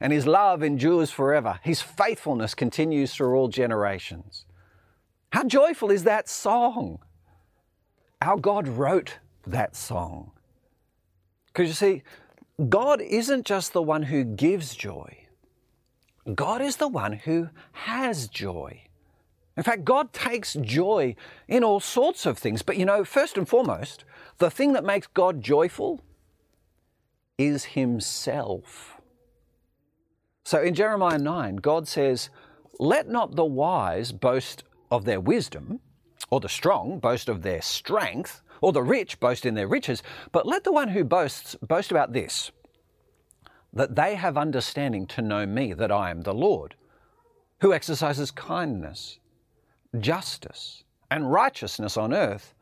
and 0.00 0.12
His 0.12 0.28
love 0.28 0.62
endures 0.62 1.10
forever. 1.10 1.58
His 1.64 1.82
faithfulness 1.82 2.54
continues 2.54 3.12
through 3.12 3.34
all 3.34 3.48
generations. 3.48 4.45
How 5.32 5.44
joyful 5.44 5.90
is 5.90 6.04
that 6.04 6.28
song? 6.28 6.98
Our 8.22 8.36
God 8.36 8.68
wrote 8.68 9.18
that 9.46 9.76
song. 9.76 10.32
Because 11.48 11.68
you 11.68 11.74
see, 11.74 12.02
God 12.68 13.00
isn't 13.00 13.46
just 13.46 13.72
the 13.72 13.82
one 13.82 14.04
who 14.04 14.24
gives 14.24 14.74
joy, 14.74 15.26
God 16.34 16.60
is 16.60 16.76
the 16.76 16.88
one 16.88 17.12
who 17.12 17.50
has 17.72 18.28
joy. 18.28 18.82
In 19.56 19.62
fact, 19.62 19.84
God 19.84 20.12
takes 20.12 20.52
joy 20.54 21.16
in 21.48 21.64
all 21.64 21.80
sorts 21.80 22.26
of 22.26 22.36
things. 22.36 22.60
But 22.60 22.76
you 22.76 22.84
know, 22.84 23.04
first 23.04 23.38
and 23.38 23.48
foremost, 23.48 24.04
the 24.38 24.50
thing 24.50 24.74
that 24.74 24.84
makes 24.84 25.06
God 25.06 25.40
joyful 25.40 26.02
is 27.38 27.64
Himself. 27.64 29.00
So 30.44 30.60
in 30.62 30.74
Jeremiah 30.74 31.18
9, 31.18 31.56
God 31.56 31.88
says, 31.88 32.28
Let 32.78 33.08
not 33.08 33.34
the 33.34 33.44
wise 33.44 34.12
boast 34.12 34.62
of 34.90 35.04
their 35.04 35.20
wisdom, 35.20 35.80
or 36.30 36.40
the 36.40 36.48
strong 36.48 36.98
boast 36.98 37.28
of 37.28 37.42
their 37.42 37.62
strength, 37.62 38.42
or 38.60 38.72
the 38.72 38.82
rich 38.82 39.20
boast 39.20 39.46
in 39.46 39.54
their 39.54 39.68
riches, 39.68 40.02
but 40.32 40.46
let 40.46 40.64
the 40.64 40.72
one 40.72 40.88
who 40.88 41.04
boasts 41.04 41.54
boast 41.62 41.90
about 41.90 42.12
this 42.12 42.50
that 43.72 43.94
they 43.94 44.14
have 44.14 44.38
understanding 44.38 45.06
to 45.06 45.20
know 45.20 45.44
me, 45.44 45.74
that 45.74 45.92
I 45.92 46.10
am 46.10 46.22
the 46.22 46.32
Lord, 46.32 46.74
who 47.60 47.74
exercises 47.74 48.30
kindness, 48.30 49.18
justice, 50.00 50.82
and 51.10 51.30
righteousness 51.30 51.96
on 51.98 52.14
earth. 52.14 52.54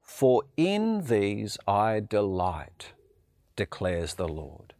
For 0.00 0.42
in 0.56 1.04
these 1.04 1.58
I 1.68 2.00
delight, 2.00 2.92
declares 3.54 4.14
the 4.14 4.26
Lord. 4.26 4.74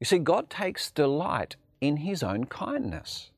You 0.00 0.06
see, 0.06 0.18
God 0.18 0.50
takes 0.50 0.90
delight 0.90 1.54
in 1.80 1.98
His 1.98 2.24
own 2.24 2.46
kindness 2.46 3.30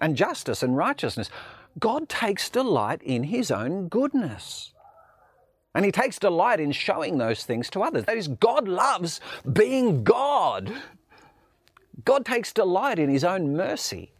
and 0.00 0.16
justice 0.16 0.62
and 0.62 0.76
righteousness. 0.76 1.30
God 1.78 2.08
takes 2.08 2.48
delight 2.50 3.02
in 3.02 3.24
His 3.24 3.50
own 3.50 3.88
goodness. 3.88 4.72
And 5.74 5.84
he 5.84 5.92
takes 5.92 6.18
delight 6.18 6.58
in 6.58 6.72
showing 6.72 7.18
those 7.18 7.44
things 7.44 7.70
to 7.70 7.82
others. 7.82 8.04
That 8.04 8.16
is, 8.16 8.28
God 8.28 8.66
loves 8.66 9.20
being 9.50 10.02
God. 10.02 10.74
God 12.04 12.24
takes 12.24 12.52
delight 12.52 12.98
in 12.98 13.08
his 13.08 13.24
own 13.24 13.56
mercy. 13.56 14.12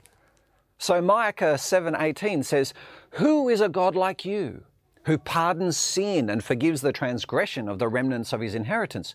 So 0.79 1.01
Micah 1.03 1.59
7:18 1.59 2.43
says, 2.43 2.73
"Who 3.13 3.49
is 3.49 3.61
a 3.61 3.69
God 3.69 3.97
like 3.97 4.25
you, 4.25 4.65
who 5.05 5.19
pardons 5.19 5.77
sin 5.77 6.31
and 6.31 6.43
forgives 6.43 6.83
the 6.83 6.93
transgression 6.93 7.69
of 7.69 7.79
the 7.79 7.89
remnants 7.89 8.33
of 8.33 8.41
his 8.41 8.55
inheritance? 8.55 9.15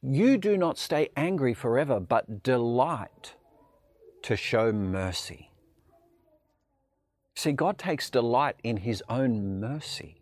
You 0.00 0.38
do 0.38 0.56
not 0.56 0.78
stay 0.78 1.10
angry 1.16 1.52
forever, 1.52 2.00
but 2.00 2.42
delight 2.42 3.34
to 4.22 4.36
show 4.36 4.72
mercy." 4.72 5.47
See, 7.38 7.52
God 7.52 7.78
takes 7.78 8.10
delight 8.10 8.56
in 8.64 8.78
his 8.78 9.00
own 9.08 9.60
mercy. 9.60 10.16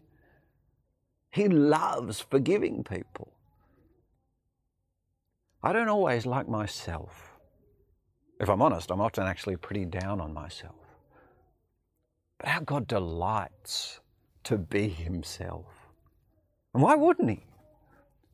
He 1.31 1.49
loves 1.49 2.21
forgiving 2.21 2.85
people. 2.85 3.33
I 5.63 5.73
don't 5.73 5.89
always 5.89 6.27
like 6.27 6.47
myself. 6.47 7.39
If 8.39 8.51
I'm 8.51 8.61
honest, 8.61 8.91
I'm 8.91 9.01
often 9.01 9.27
actually 9.27 9.57
pretty 9.57 9.87
down 9.87 10.21
on 10.21 10.35
myself. 10.35 10.75
But 12.37 12.49
how 12.49 12.61
God 12.61 12.87
delights 12.87 14.01
to 14.45 14.59
be 14.59 14.87
Himself. 14.87 15.65
And 16.75 16.83
why 16.83 16.97
wouldn't 16.97 17.31
He? 17.31 17.47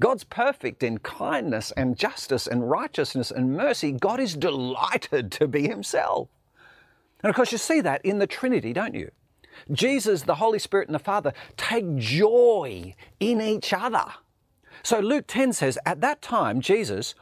God's 0.00 0.24
perfect 0.24 0.82
in 0.82 0.98
kindness 0.98 1.72
and 1.76 1.96
justice 1.96 2.48
and 2.48 2.68
righteousness 2.68 3.30
and 3.30 3.56
mercy. 3.56 3.92
God 3.92 4.18
is 4.18 4.34
delighted 4.34 5.30
to 5.32 5.46
be 5.46 5.68
Himself. 5.68 6.26
And 7.22 7.30
of 7.30 7.36
course, 7.36 7.52
you 7.52 7.58
see 7.58 7.80
that 7.80 8.04
in 8.04 8.18
the 8.18 8.26
Trinity, 8.26 8.72
don't 8.72 8.94
you? 8.94 9.10
Jesus, 9.70 10.22
the 10.22 10.36
Holy 10.36 10.58
Spirit, 10.58 10.88
and 10.88 10.94
the 10.94 10.98
Father 10.98 11.32
take 11.56 11.96
joy 11.96 12.94
in 13.20 13.40
each 13.40 13.72
other. 13.72 14.06
So 14.82 14.98
Luke 14.98 15.26
10 15.28 15.52
says, 15.52 15.78
At 15.86 16.00
that 16.00 16.22
time, 16.22 16.60
Jesus, 16.60 17.14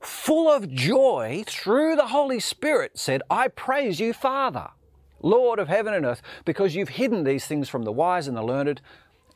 full 0.00 0.48
of 0.48 0.70
joy 0.70 1.44
through 1.46 1.96
the 1.96 2.08
Holy 2.08 2.40
Spirit, 2.40 2.98
said, 2.98 3.22
I 3.30 3.48
praise 3.48 4.00
you, 4.00 4.12
Father, 4.12 4.68
Lord 5.22 5.58
of 5.58 5.68
heaven 5.68 5.94
and 5.94 6.04
earth, 6.04 6.22
because 6.44 6.74
you've 6.74 6.90
hidden 6.90 7.24
these 7.24 7.46
things 7.46 7.68
from 7.68 7.84
the 7.84 7.92
wise 7.92 8.28
and 8.28 8.36
the 8.36 8.42
learned 8.42 8.80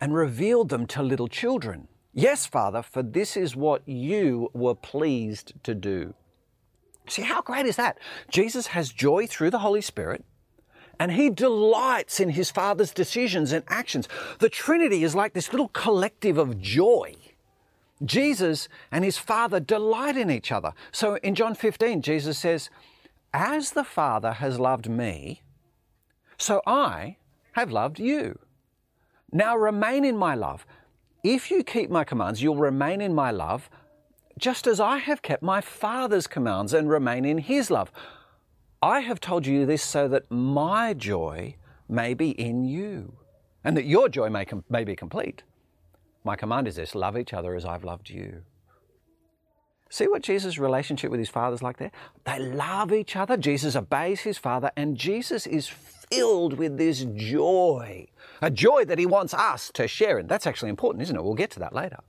and 0.01 0.15
revealed 0.15 0.69
them 0.69 0.87
to 0.89 1.03
little 1.03 1.29
children. 1.29 1.89
Yes, 2.13 2.45
Father, 2.45 2.83
for 2.83 3.03
this 3.03 3.37
is 3.37 3.57
what 3.57 3.89
you 3.89 4.51
were 4.53 4.75
pleased 4.75 5.55
to 5.63 5.75
do. 5.75 6.15
See, 7.09 7.23
how 7.23 7.43
great 7.43 7.67
is 7.67 7.77
that? 7.77 7.99
Jesus 8.31 8.69
has 8.69 8.93
joy 8.93 9.27
through 9.27 9.51
the 9.51 9.59
Holy 9.59 9.81
Spirit 9.81 10.25
and 10.99 11.13
he 11.13 11.31
delights 11.31 12.21
in 12.21 12.31
his 12.31 12.51
Father's 12.51 12.93
decisions 12.93 13.53
and 13.53 13.65
actions. 13.69 14.09
The 14.39 14.49
Trinity 14.49 15.03
is 15.03 15.15
like 15.15 15.33
this 15.33 15.53
little 15.53 15.69
collective 15.69 16.39
of 16.39 16.61
joy. 16.61 17.15
Jesus 18.05 18.69
and 18.91 19.05
his 19.05 19.19
Father 19.19 19.61
delight 19.61 20.17
in 20.17 20.31
each 20.31 20.53
other. 20.53 20.73
So 20.91 21.17
in 21.17 21.35
John 21.35 21.55
15, 21.55 22.03
Jesus 22.03 22.39
says, 22.39 22.71
As 23.33 23.73
the 23.73 23.85
Father 23.85 24.33
has 24.35 24.61
loved 24.61 24.89
me, 24.89 25.43
so 26.37 26.63
I 26.67 27.17
have 27.53 27.71
loved 27.71 27.99
you. 27.99 28.39
Now 29.31 29.57
remain 29.57 30.05
in 30.05 30.17
my 30.17 30.35
love. 30.35 30.67
If 31.23 31.51
you 31.51 31.63
keep 31.63 31.91
my 31.91 32.05
commands, 32.05 32.43
you'll 32.43 32.57
remain 32.57 33.01
in 33.01 33.15
my 33.15 33.31
love, 33.31 33.71
just 34.43 34.67
as 34.67 34.81
I 34.81 34.99
have 34.99 35.23
kept 35.23 35.41
my 35.41 35.61
Father's 35.61 36.27
commands 36.27 36.75
and 36.75 36.91
remain 36.91 37.25
in 37.25 37.39
his 37.39 37.71
love. 37.71 37.93
I 38.83 38.99
have 38.99 39.21
told 39.21 39.47
you 39.47 39.65
this 39.65 39.85
so 39.85 40.09
that 40.09 40.29
my 40.33 40.95
joy 40.95 41.55
may 41.89 42.13
be 42.13 42.31
in 42.31 42.65
you, 42.65 43.15
and 43.63 43.77
that 43.77 43.85
your 43.85 44.09
joy 44.09 44.29
may, 44.31 44.45
com- 44.45 44.65
may 44.69 44.83
be 44.83 44.97
complete. 44.97 45.45
My 46.25 46.35
command 46.35 46.67
is 46.67 46.75
this 46.75 46.97
love 46.97 47.17
each 47.17 47.33
other 47.33 47.55
as 47.55 47.65
I've 47.65 47.85
loved 47.85 48.11
you. 48.11 48.43
See 49.89 50.09
what 50.09 50.23
Jesus' 50.23 50.59
relationship 50.59 51.13
with 51.13 51.21
his 51.21 51.29
father 51.29 51.55
is 51.55 51.63
like 51.63 51.77
there? 51.77 51.93
They 52.25 52.41
love 52.41 52.93
each 52.93 53.15
other. 53.15 53.37
Jesus 53.37 53.77
obeys 53.77 54.23
his 54.23 54.39
father, 54.39 54.73
and 54.77 54.97
Jesus 54.97 55.47
is 55.47 55.69
filled 55.69 56.55
with 56.55 56.79
this 56.79 57.07
joy, 57.15 58.09
a 58.41 58.51
joy 58.51 58.87
that 58.87 58.99
he 58.99 59.07
wants 59.07 59.35
us 59.35 59.71
to 59.75 59.87
share 59.87 60.19
in. 60.19 60.27
That's 60.27 60.49
actually 60.49 60.71
important, 60.71 61.03
isn't 61.03 61.15
it? 61.15 61.23
We'll 61.23 61.35
get 61.35 61.53
to 61.53 61.61
that 61.61 61.73
later. 61.73 62.01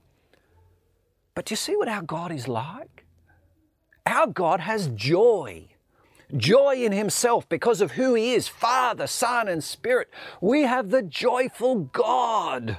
But 1.34 1.46
do 1.46 1.52
you 1.52 1.56
see 1.56 1.76
what 1.76 1.88
our 1.88 2.02
God 2.02 2.32
is 2.32 2.48
like? 2.48 3.04
Our 4.06 4.26
God 4.26 4.60
has 4.60 4.88
joy 4.88 5.68
joy 6.36 6.76
in 6.76 6.92
Himself 6.92 7.48
because 7.48 7.80
of 7.80 7.92
who 7.92 8.14
He 8.14 8.32
is 8.32 8.48
Father, 8.48 9.06
Son, 9.06 9.48
and 9.48 9.62
Spirit. 9.62 10.08
We 10.40 10.62
have 10.62 10.90
the 10.90 11.02
joyful 11.02 11.76
God. 11.76 12.78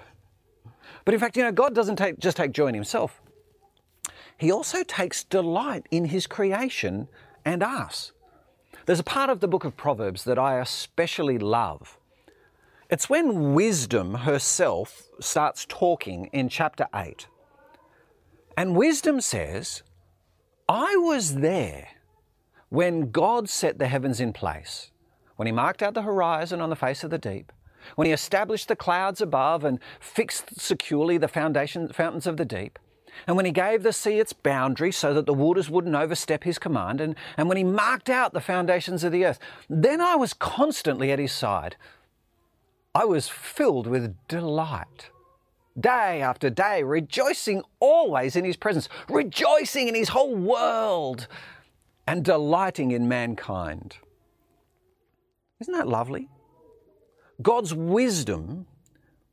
But 1.04 1.14
in 1.14 1.20
fact, 1.20 1.38
you 1.38 1.44
know, 1.44 1.52
God 1.52 1.76
doesn't 1.76 1.98
take, 1.98 2.20
just 2.20 2.38
take 2.38 2.52
joy 2.52 2.68
in 2.68 2.76
Himself, 2.76 3.22
He 4.38 4.52
also 4.52 4.84
takes 4.84 5.24
delight 5.24 5.88
in 5.92 6.06
His 6.06 6.28
creation 6.28 7.08
and 7.44 7.64
us. 7.64 8.12
There's 8.86 9.00
a 9.00 9.04
part 9.04 9.30
of 9.30 9.40
the 9.40 9.48
book 9.48 9.64
of 9.64 9.76
Proverbs 9.76 10.24
that 10.26 10.38
I 10.38 10.60
especially 10.60 11.40
love. 11.40 11.98
It's 12.90 13.10
when 13.10 13.56
wisdom 13.56 14.14
herself 14.14 15.10
starts 15.20 15.66
talking 15.68 16.30
in 16.32 16.50
chapter 16.50 16.88
8. 16.94 17.26
And 18.58 18.76
wisdom 18.76 19.20
says, 19.20 19.84
I 20.70 20.96
was 20.96 21.36
there 21.36 21.90
when 22.70 23.12
God 23.12 23.50
set 23.50 23.80
the 23.80 23.88
heavens 23.88 24.20
in 24.20 24.34
place, 24.34 24.92
when 25.36 25.46
He 25.46 25.52
marked 25.52 25.84
out 25.84 25.94
the 25.94 26.02
horizon 26.02 26.62
on 26.62 26.70
the 26.70 26.76
face 26.76 27.04
of 27.04 27.12
the 27.12 27.18
deep, 27.18 27.52
when 27.96 28.06
He 28.06 28.14
established 28.14 28.68
the 28.68 28.76
clouds 28.76 29.22
above 29.22 29.64
and 29.66 29.80
fixed 30.00 30.60
securely 30.60 31.18
the 31.18 31.28
foundation, 31.28 31.90
fountains 31.90 32.26
of 32.26 32.38
the 32.38 32.46
deep, 32.46 32.80
and 33.28 33.36
when 33.36 33.46
He 33.46 33.52
gave 33.52 33.84
the 33.84 33.94
sea 33.94 34.20
its 34.20 34.34
boundary 34.34 34.92
so 34.92 35.14
that 35.14 35.26
the 35.26 35.34
waters 35.34 35.70
wouldn't 35.70 35.96
overstep 35.96 36.46
His 36.46 36.58
command, 36.58 37.02
and, 37.02 37.16
and 37.38 37.50
when 37.50 37.58
He 37.58 37.64
marked 37.64 38.10
out 38.10 38.34
the 38.34 38.42
foundations 38.42 39.04
of 39.04 39.12
the 39.12 39.26
earth, 39.26 39.40
then 39.70 40.00
I 40.00 40.16
was 40.16 40.34
constantly 40.34 41.12
at 41.12 41.20
His 41.20 41.34
side. 41.34 41.76
I 42.96 43.04
was 43.04 43.28
filled 43.28 43.88
with 43.88 44.16
delight 44.30 45.10
day 45.79 46.22
after 46.22 46.50
day, 46.50 46.84
rejoicing 46.84 47.63
always 47.79 48.36
in 48.36 48.46
His 48.46 48.55
presence, 48.55 48.89
rejoicing 49.10 49.88
in 49.88 49.96
His 49.96 50.10
whole 50.10 50.36
world, 50.36 51.27
and 52.08 52.24
delighting 52.24 52.91
in 52.91 53.08
mankind. 53.08 53.98
Isn't 55.60 55.74
that 55.74 55.88
lovely? 55.88 56.29
God's 57.41 57.74
wisdom 57.74 58.67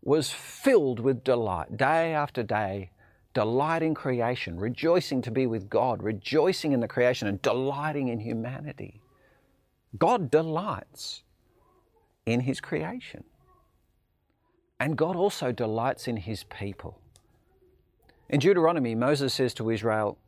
was 0.02 0.30
filled 0.30 0.98
with 0.98 1.22
delight 1.22 1.76
day 1.76 2.12
after 2.14 2.42
day, 2.42 2.90
delighting 3.34 3.94
creation, 3.94 4.58
rejoicing 4.58 5.22
to 5.22 5.30
be 5.30 5.46
with 5.46 5.70
God, 5.70 6.02
rejoicing 6.02 6.72
in 6.72 6.80
the 6.80 6.88
creation, 6.88 7.28
and 7.28 7.40
delighting 7.42 8.08
in 8.08 8.20
humanity. 8.20 9.00
God 9.98 10.30
delights 10.30 11.22
in 12.26 12.40
His 12.40 12.60
creation. 12.60 13.24
And 14.82 14.98
God 14.98 15.14
also 15.14 15.52
delights 15.52 16.08
in 16.08 16.16
His 16.16 16.42
people. 16.42 16.98
In 18.28 18.40
Deuteronomy, 18.40 18.96
Moses 18.96 19.32
says 19.32 19.54
to 19.54 19.70
Israel, 19.70 20.18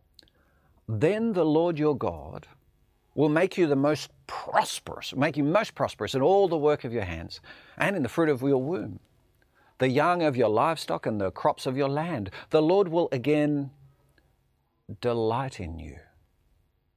then 0.88 1.32
the 1.32 1.44
Lord 1.44 1.76
your 1.76 1.96
God 1.96 2.46
will 3.16 3.28
make 3.28 3.58
you 3.58 3.66
the 3.66 3.74
most 3.74 4.12
prosperous, 4.28 5.12
make 5.12 5.36
you 5.36 5.42
most 5.42 5.74
prosperous 5.74 6.14
in 6.14 6.22
all 6.22 6.46
the 6.46 6.56
work 6.56 6.84
of 6.84 6.92
your 6.92 7.02
hands 7.02 7.40
and 7.78 7.96
in 7.96 8.04
the 8.04 8.08
fruit 8.08 8.28
of 8.28 8.42
your 8.42 8.62
womb, 8.62 9.00
the 9.78 9.88
young 9.88 10.22
of 10.22 10.36
your 10.36 10.50
livestock 10.50 11.04
and 11.04 11.20
the 11.20 11.32
crops 11.32 11.66
of 11.66 11.76
your 11.76 11.88
land. 11.88 12.30
The 12.50 12.62
Lord 12.62 12.86
will 12.86 13.08
again 13.10 13.72
delight 15.00 15.58
in 15.58 15.80
you 15.80 15.96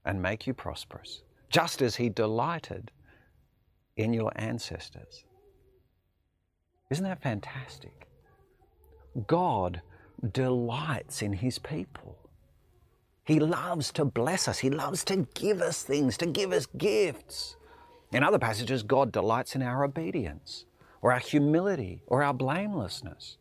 and 0.06 0.22
make 0.22 0.46
you 0.46 0.54
prosperous, 0.54 1.24
just 1.50 1.82
as 1.82 1.96
He 1.96 2.10
delighted 2.10 2.92
in 3.96 4.14
your 4.14 4.32
ancestors. 4.36 5.24
Isn't 6.90 7.04
that 7.04 7.22
fantastic? 7.22 8.08
God 9.26 9.82
delights 10.32 11.22
in 11.22 11.34
His 11.34 11.60
people. 11.60 12.18
He 13.26 13.40
loves 13.40 13.92
to 13.94 14.06
bless 14.06 14.48
us. 14.48 14.60
He 14.60 14.70
loves 14.70 15.04
to 15.06 15.28
give 15.34 15.62
us 15.62 15.84
things, 15.84 16.18
to 16.18 16.26
give 16.26 16.54
us 16.54 16.66
gifts. 16.78 17.58
In 18.14 18.24
other 18.24 18.40
passages, 18.40 18.84
God 18.84 19.12
delights 19.12 19.54
in 19.54 19.62
our 19.62 19.84
obedience 19.84 20.66
or 21.02 21.12
our 21.12 21.20
humility 21.20 22.04
or 22.08 22.24
our 22.24 22.34
blamelessness. 22.34 23.38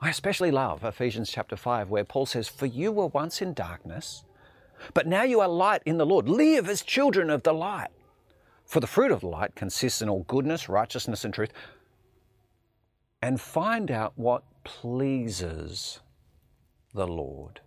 I 0.00 0.10
especially 0.10 0.50
love 0.50 0.84
Ephesians 0.84 1.30
chapter 1.30 1.56
5, 1.56 1.88
where 1.90 2.04
Paul 2.04 2.26
says, 2.26 2.48
For 2.48 2.66
you 2.66 2.90
were 2.90 3.06
once 3.06 3.40
in 3.40 3.54
darkness, 3.54 4.24
but 4.94 5.06
now 5.06 5.22
you 5.22 5.40
are 5.40 5.48
light 5.48 5.82
in 5.86 5.96
the 5.96 6.04
Lord. 6.04 6.28
Live 6.28 6.68
as 6.68 6.82
children 6.82 7.30
of 7.30 7.44
the 7.44 7.54
light. 7.54 7.90
For 8.66 8.80
the 8.80 8.86
fruit 8.86 9.12
of 9.12 9.20
the 9.20 9.28
light 9.28 9.54
consists 9.54 10.02
in 10.02 10.08
all 10.08 10.24
goodness, 10.24 10.68
righteousness, 10.68 11.24
and 11.24 11.32
truth. 11.32 11.52
And 13.22 13.40
find 13.40 13.90
out 13.90 14.12
what 14.16 14.44
pleases 14.64 16.00
the 16.94 17.06
Lord. 17.06 17.60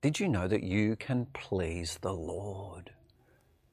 Did 0.00 0.18
you 0.18 0.28
know 0.28 0.48
that 0.48 0.64
you 0.64 0.96
can 0.96 1.26
please 1.32 1.98
the 2.00 2.12
Lord? 2.12 2.90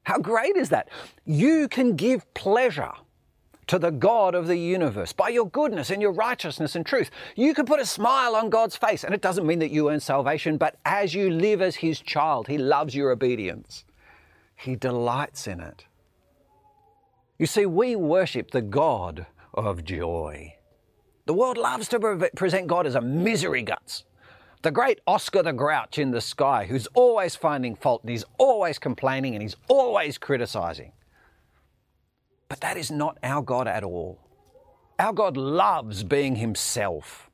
How 0.04 0.20
great 0.20 0.56
is 0.56 0.70
that? 0.70 0.90
You 1.26 1.68
can 1.68 1.96
give 1.96 2.32
pleasure 2.34 2.94
to 3.68 3.78
the 3.78 3.92
God 3.92 4.34
of 4.34 4.48
the 4.48 4.58
universe 4.58 5.14
by 5.14 5.30
your 5.30 5.48
goodness 5.48 5.92
and 5.92 6.02
your 6.02 6.12
righteousness 6.12 6.76
and 6.76 6.84
truth. 6.86 7.12
You 7.36 7.54
can 7.54 7.66
put 7.66 7.80
a 7.80 7.86
smile 7.86 8.36
on 8.36 8.50
God's 8.50 8.76
face, 8.76 9.04
and 9.04 9.14
it 9.14 9.22
doesn't 9.22 9.46
mean 9.46 9.60
that 9.60 9.70
you 9.70 9.92
earn 9.92 10.00
salvation, 10.00 10.58
but 10.58 10.78
as 10.86 11.14
you 11.14 11.30
live 11.30 11.62
as 11.62 11.76
His 11.76 12.00
child, 12.00 12.48
He 12.48 12.58
loves 12.58 12.96
your 12.96 13.12
obedience. 13.12 13.86
He 14.56 14.76
delights 14.76 15.46
in 15.46 15.60
it. 15.60 15.86
You 17.38 17.46
see, 17.46 17.68
we 17.68 17.96
worship 17.96 18.50
the 18.52 18.64
God 18.64 19.28
of 19.54 19.84
joy. 19.84 20.56
The 21.26 21.34
world 21.34 21.58
loves 21.58 21.88
to 21.90 22.30
present 22.36 22.68
God 22.68 22.88
as 22.88 22.96
a 22.96 23.02
misery 23.02 23.62
guts, 23.62 24.04
the 24.62 24.72
great 24.72 25.00
Oscar 25.06 25.44
the 25.44 25.54
Grouch 25.54 25.98
in 25.98 26.12
the 26.12 26.22
sky 26.22 26.66
who's 26.66 26.88
always 26.94 27.36
finding 27.36 27.76
fault 27.76 28.02
and 28.02 28.10
he's 28.10 28.26
always 28.38 28.80
complaining 28.80 29.36
and 29.36 29.42
he's 29.42 29.56
always 29.68 30.18
criticizing. 30.18 30.92
But 32.48 32.62
that 32.62 32.78
is 32.78 32.90
not 32.90 33.18
our 33.22 33.42
God 33.42 33.68
at 33.68 33.84
all. 33.84 34.20
Our 34.98 35.14
God 35.14 35.38
loves 35.38 36.04
being 36.04 36.36
himself. 36.36 37.30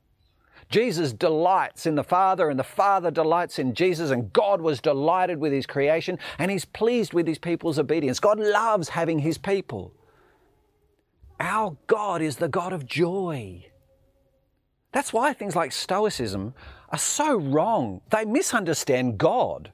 Jesus 0.70 1.14
delights 1.14 1.86
in 1.86 1.96
the 1.96 2.04
Father, 2.04 2.50
and 2.50 2.60
the 2.60 2.64
Father 2.64 3.12
delights 3.12 3.60
in 3.60 3.74
Jesus, 3.74 4.12
and 4.12 4.34
God 4.34 4.62
was 4.62 4.82
delighted 4.82 5.40
with 5.40 5.54
his 5.54 5.66
creation, 5.66 6.20
and 6.38 6.52
he's 6.52 6.66
pleased 6.66 7.14
with 7.14 7.28
his 7.28 7.38
people's 7.38 7.80
obedience. 7.80 8.20
God 8.20 8.40
loves 8.40 8.90
having 8.90 9.20
his 9.20 9.38
people. 9.38 9.94
Our 11.40 11.78
God 11.88 12.22
is 12.22 12.38
the 12.38 12.48
God 12.48 12.74
of 12.74 12.86
joy. 12.86 13.66
That's 14.92 15.12
why 15.12 15.34
things 15.34 15.56
like 15.56 15.72
Stoicism 15.72 16.54
are 16.90 16.98
so 16.98 17.36
wrong. 17.36 18.02
They 18.12 18.24
misunderstand 18.24 19.18
God. 19.18 19.72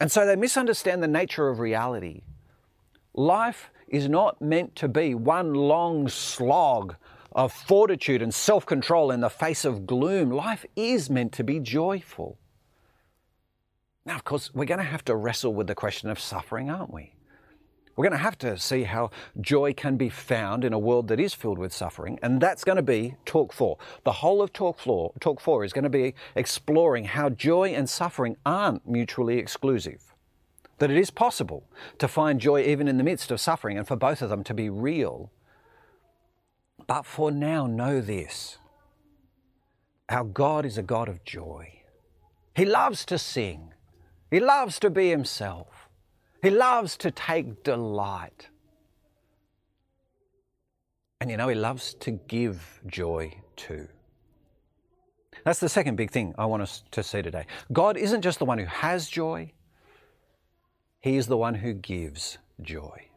And 0.00 0.10
so 0.10 0.26
they 0.26 0.36
misunderstand 0.36 1.02
the 1.02 1.08
nature 1.08 1.48
of 1.48 1.58
reality. 1.58 2.22
Life 3.14 3.70
is 3.88 4.08
not 4.08 4.40
meant 4.40 4.76
to 4.76 4.88
be 4.88 5.14
one 5.14 5.54
long 5.54 6.08
slog 6.08 6.96
of 7.32 7.52
fortitude 7.52 8.22
and 8.22 8.32
self 8.32 8.64
control 8.64 9.10
in 9.10 9.20
the 9.20 9.28
face 9.28 9.64
of 9.64 9.86
gloom. 9.86 10.30
Life 10.30 10.64
is 10.76 11.10
meant 11.10 11.32
to 11.32 11.44
be 11.44 11.58
joyful. 11.58 12.38
Now, 14.06 14.16
of 14.16 14.24
course, 14.24 14.54
we're 14.54 14.66
going 14.66 14.78
to 14.78 14.84
have 14.84 15.04
to 15.06 15.16
wrestle 15.16 15.54
with 15.54 15.66
the 15.66 15.74
question 15.74 16.10
of 16.10 16.20
suffering, 16.20 16.70
aren't 16.70 16.92
we? 16.92 17.14
We're 17.96 18.04
going 18.04 18.18
to 18.18 18.24
have 18.24 18.38
to 18.38 18.58
see 18.58 18.84
how 18.84 19.10
joy 19.40 19.72
can 19.72 19.96
be 19.96 20.08
found 20.08 20.64
in 20.64 20.72
a 20.72 20.78
world 20.78 21.08
that 21.08 21.20
is 21.20 21.32
filled 21.32 21.58
with 21.58 21.72
suffering, 21.72 22.18
and 22.22 22.40
that's 22.40 22.64
going 22.64 22.76
to 22.76 22.82
be 22.82 23.14
Talk 23.24 23.52
4. 23.52 23.78
The 24.02 24.12
whole 24.12 24.42
of 24.42 24.52
Talk 24.52 24.80
4, 24.80 25.12
Talk 25.20 25.40
4 25.40 25.64
is 25.64 25.72
going 25.72 25.84
to 25.84 25.90
be 25.90 26.14
exploring 26.34 27.04
how 27.04 27.28
joy 27.28 27.68
and 27.68 27.88
suffering 27.88 28.36
aren't 28.44 28.86
mutually 28.86 29.38
exclusive. 29.38 30.14
That 30.78 30.90
it 30.90 30.96
is 30.96 31.10
possible 31.10 31.68
to 31.98 32.08
find 32.08 32.40
joy 32.40 32.62
even 32.62 32.88
in 32.88 32.98
the 32.98 33.04
midst 33.04 33.30
of 33.30 33.40
suffering 33.40 33.78
and 33.78 33.86
for 33.86 33.96
both 33.96 34.22
of 34.22 34.28
them 34.28 34.42
to 34.44 34.54
be 34.54 34.68
real. 34.68 35.30
But 36.88 37.06
for 37.06 37.30
now, 37.30 37.66
know 37.66 38.00
this 38.00 38.58
our 40.08 40.24
God 40.24 40.66
is 40.66 40.76
a 40.76 40.82
God 40.82 41.08
of 41.08 41.24
joy. 41.24 41.80
He 42.56 42.64
loves 42.64 43.04
to 43.06 43.18
sing, 43.18 43.72
He 44.30 44.40
loves 44.40 44.80
to 44.80 44.90
be 44.90 45.10
Himself. 45.10 45.73
He 46.44 46.50
loves 46.50 46.98
to 46.98 47.10
take 47.10 47.62
delight. 47.62 48.50
And 51.18 51.30
you 51.30 51.38
know, 51.38 51.48
He 51.48 51.54
loves 51.54 51.94
to 52.00 52.10
give 52.10 52.82
joy 52.86 53.34
too. 53.56 53.88
That's 55.42 55.58
the 55.58 55.70
second 55.70 55.96
big 55.96 56.10
thing 56.10 56.34
I 56.36 56.44
want 56.44 56.62
us 56.62 56.84
to 56.90 57.02
see 57.02 57.22
today. 57.22 57.46
God 57.72 57.96
isn't 57.96 58.20
just 58.20 58.38
the 58.38 58.44
one 58.44 58.58
who 58.58 58.66
has 58.66 59.08
joy, 59.08 59.52
He 61.00 61.16
is 61.16 61.28
the 61.28 61.38
one 61.38 61.54
who 61.54 61.72
gives 61.72 62.36
joy. 62.60 63.08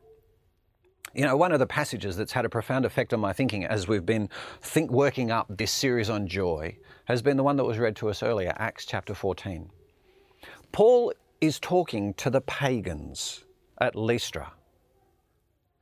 You 1.13 1.26
know, 1.26 1.36
one 1.36 1.52
of 1.52 1.60
the 1.60 1.68
passages 1.68 2.16
that's 2.16 2.32
had 2.32 2.46
a 2.46 2.50
profound 2.50 2.86
effect 2.86 3.13
on 3.13 3.20
my 3.20 3.34
thinking 3.34 3.66
as 3.66 3.90
we've 3.90 4.06
been 4.06 4.30
think, 4.62 4.90
working 4.90 5.32
up 5.32 5.48
this 5.50 5.72
series 5.72 6.10
on 6.10 6.28
joy 6.28 6.78
has 7.06 7.22
been 7.22 7.36
the 7.36 7.44
one 7.44 7.58
that 7.58 7.66
was 7.66 7.78
read 7.78 7.98
to 7.98 8.10
us 8.10 8.24
earlier, 8.24 8.54
Acts 8.56 8.86
chapter 8.86 9.13
14. 9.13 9.70
Paul 10.72 11.12
is 11.41 11.60
talking 11.60 12.13
to 12.15 12.30
the 12.30 12.41
pagans 12.41 13.43
at 13.80 13.95
Lystra. 13.95 14.54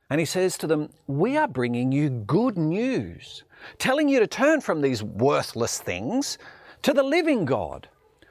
And 0.08 0.20
he 0.20 0.26
says 0.26 0.56
to 0.58 0.66
them, 0.66 0.90
We 1.06 1.36
are 1.36 1.48
bringing 1.48 1.90
you 1.92 2.10
good 2.10 2.56
news, 2.56 3.44
telling 3.78 4.08
you 4.08 4.20
to 4.20 4.26
turn 4.26 4.60
from 4.60 4.80
these 4.80 5.02
worthless 5.02 5.80
things 5.80 6.38
to 6.82 6.92
the 6.92 7.02
living 7.02 7.44
God 7.44 7.88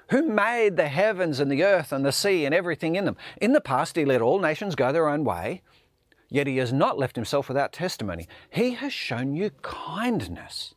who 0.09 0.27
made 0.27 0.77
the 0.77 0.87
heavens 0.87 1.39
and 1.39 1.51
the 1.51 1.63
earth 1.63 1.91
and 1.91 2.05
the 2.05 2.11
sea 2.11 2.45
and 2.45 2.53
everything 2.53 2.95
in 2.95 3.05
them. 3.05 3.17
In 3.41 3.53
the 3.53 3.61
past, 3.61 3.95
he 3.95 4.05
let 4.05 4.21
all 4.21 4.39
nations 4.39 4.75
go 4.75 4.91
their 4.91 5.09
own 5.09 5.23
way, 5.23 5.63
yet 6.29 6.47
he 6.47 6.57
has 6.57 6.71
not 6.71 6.97
left 6.97 7.15
himself 7.15 7.47
without 7.47 7.73
testimony. 7.73 8.27
He 8.49 8.71
has 8.75 8.93
shown 8.93 9.35
you 9.35 9.49
kindness. 9.61 10.75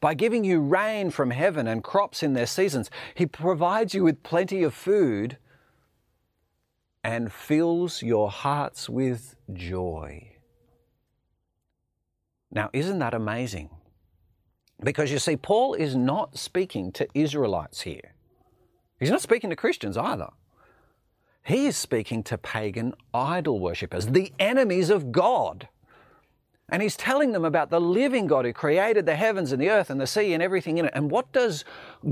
By 0.00 0.14
giving 0.14 0.44
you 0.44 0.60
rain 0.60 1.10
from 1.10 1.30
heaven 1.30 1.66
and 1.66 1.82
crops 1.82 2.22
in 2.22 2.34
their 2.34 2.46
seasons, 2.46 2.90
he 3.14 3.24
provides 3.24 3.94
you 3.94 4.04
with 4.04 4.22
plenty 4.22 4.62
of 4.62 4.74
food 4.74 5.38
and 7.06 7.32
fills 7.32 8.02
your 8.02 8.28
hearts 8.28 8.88
with 8.88 9.36
joy. 9.52 10.28
Now, 12.50 12.68
isn't 12.72 12.98
that 12.98 13.14
amazing? 13.14 13.70
Because 14.82 15.12
you 15.12 15.20
see, 15.20 15.36
Paul 15.36 15.74
is 15.74 15.94
not 15.94 16.36
speaking 16.36 16.90
to 16.92 17.06
Israelites 17.14 17.82
here. 17.82 18.16
He's 18.98 19.12
not 19.12 19.22
speaking 19.22 19.50
to 19.50 19.56
Christians 19.56 19.96
either. 19.96 20.30
He 21.44 21.66
is 21.66 21.76
speaking 21.76 22.24
to 22.24 22.36
pagan 22.36 22.92
idol 23.14 23.60
worshippers, 23.60 24.08
the 24.08 24.32
enemies 24.40 24.90
of 24.90 25.12
God. 25.12 25.68
And 26.68 26.82
he's 26.82 26.96
telling 26.96 27.30
them 27.30 27.44
about 27.44 27.70
the 27.70 27.80
living 27.80 28.26
God 28.26 28.44
who 28.44 28.52
created 28.52 29.06
the 29.06 29.14
heavens 29.14 29.52
and 29.52 29.62
the 29.62 29.70
earth 29.70 29.90
and 29.90 30.00
the 30.00 30.08
sea 30.08 30.32
and 30.32 30.42
everything 30.42 30.78
in 30.78 30.86
it. 30.86 30.92
And 30.92 31.08
what 31.08 31.30
does 31.30 31.64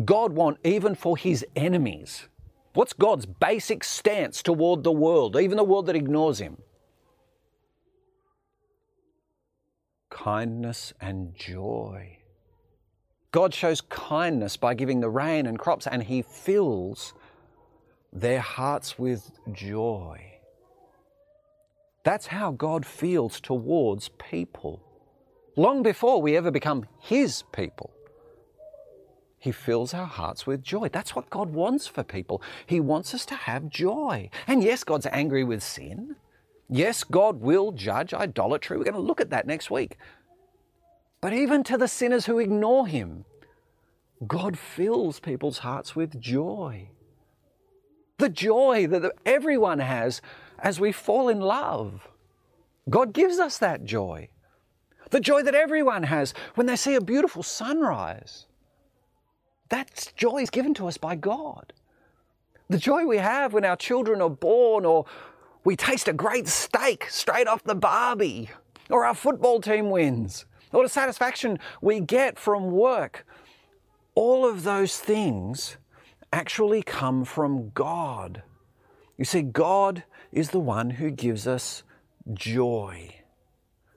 God 0.05 0.35
want 0.35 0.59
even 0.63 0.95
for 0.95 1.17
his 1.17 1.45
enemies? 1.57 2.29
What's 2.75 2.93
God's 2.93 3.25
basic 3.25 3.85
stance 3.85 4.43
toward 4.43 4.83
the 4.83 4.93
world, 4.93 5.37
even 5.37 5.57
the 5.57 5.65
world 5.65 5.87
that 5.87 5.97
ignores 5.97 6.41
Him? 6.41 6.59
Kindness 10.11 10.93
and 11.01 11.35
joy. 11.37 12.19
God 13.31 13.55
shows 13.55 13.81
kindness 13.81 14.57
by 14.57 14.75
giving 14.75 15.01
the 15.01 15.09
rain 15.09 15.47
and 15.47 15.59
crops, 15.59 15.87
and 15.87 16.03
He 16.03 16.23
fills 16.23 17.15
their 18.13 18.41
hearts 18.41 18.99
with 18.99 19.31
joy. 19.53 20.33
That's 22.03 22.27
how 22.27 22.51
God 22.51 22.85
feels 22.85 23.41
towards 23.41 24.09
people, 24.19 24.83
long 25.57 25.85
before 25.85 26.21
we 26.21 26.37
ever 26.37 26.51
become 26.51 26.87
His 27.01 27.45
people. 27.53 27.94
He 29.45 29.53
fills 29.53 29.93
our 29.93 30.07
hearts 30.07 30.47
with 30.47 30.63
joy. 30.63 30.89
That's 30.89 31.15
what 31.15 31.29
God 31.29 31.51
wants 31.53 31.87
for 31.87 32.03
people. 32.03 32.41
He 32.65 32.81
wants 32.81 33.13
us 33.13 33.27
to 33.27 33.35
have 33.35 33.69
joy. 33.69 34.31
And 34.47 34.65
yes, 34.65 34.85
God's 34.85 35.07
angry 35.13 35.45
with 35.45 35.63
sin. 35.63 36.17
Yes, 36.71 37.05
God 37.05 37.43
will 37.43 37.71
judge 37.71 38.15
idolatry. 38.15 38.79
We're 38.79 38.85
going 38.85 38.95
to 38.95 39.01
look 39.01 39.21
at 39.21 39.29
that 39.29 39.47
next 39.47 39.71
week. 39.71 39.99
But 41.21 41.35
even 41.35 41.63
to 41.65 41.77
the 41.77 41.89
sinners 41.89 42.25
who 42.25 42.39
ignore 42.39 42.87
Him, 42.87 43.27
God 44.27 44.59
fills 44.59 45.21
people's 45.21 45.59
hearts 45.59 45.95
with 45.95 46.19
joy. 46.19 46.89
The 48.17 48.31
joy 48.31 48.87
that 48.87 49.13
everyone 49.27 49.81
has 49.81 50.23
as 50.59 50.81
we 50.81 50.91
fall 50.91 51.29
in 51.29 51.41
love. 51.41 52.09
God 52.89 53.13
gives 53.13 53.39
us 53.39 53.59
that 53.59 53.85
joy. 53.85 54.31
the 55.11 55.21
joy 55.21 55.43
that 55.43 55.55
everyone 55.55 56.05
has 56.05 56.35
when 56.55 56.67
they 56.67 56.77
see 56.77 56.95
a 56.95 57.01
beautiful 57.01 57.43
sunrise. 57.43 58.47
That 59.75 60.13
joy 60.15 60.39
is 60.39 60.51
given 60.51 60.73
to 60.75 60.87
us 60.87 60.99
by 60.99 61.17
God. 61.17 61.73
The 62.69 62.79
joy 62.79 63.07
we 63.07 63.17
have 63.17 63.53
when 63.53 63.65
our 63.65 63.75
children 63.75 64.23
are 64.23 64.31
born, 64.31 64.85
or 64.85 65.05
we 65.65 65.75
taste 65.75 66.07
a 66.07 66.13
great 66.13 66.47
steak 66.47 67.11
straight 67.11 67.49
off 67.49 67.65
the 67.65 67.75
barbie, 67.75 68.51
or 68.89 69.05
our 69.05 69.17
football 69.17 69.61
team 69.61 69.91
wins, 69.91 70.47
or 70.73 70.85
the 70.85 70.89
satisfaction 70.89 71.59
we 71.83 71.99
get 71.99 72.39
from 72.39 72.71
work. 72.71 73.27
All 74.15 74.49
of 74.49 74.63
those 74.63 75.01
things 75.01 75.77
actually 76.33 76.85
come 76.85 77.25
from 77.25 77.71
God. 77.71 78.45
You 79.19 79.25
see, 79.25 79.43
God 79.43 80.05
is 80.31 80.51
the 80.51 80.61
one 80.61 80.91
who 80.91 81.11
gives 81.11 81.49
us 81.49 81.83
joy. 82.33 83.24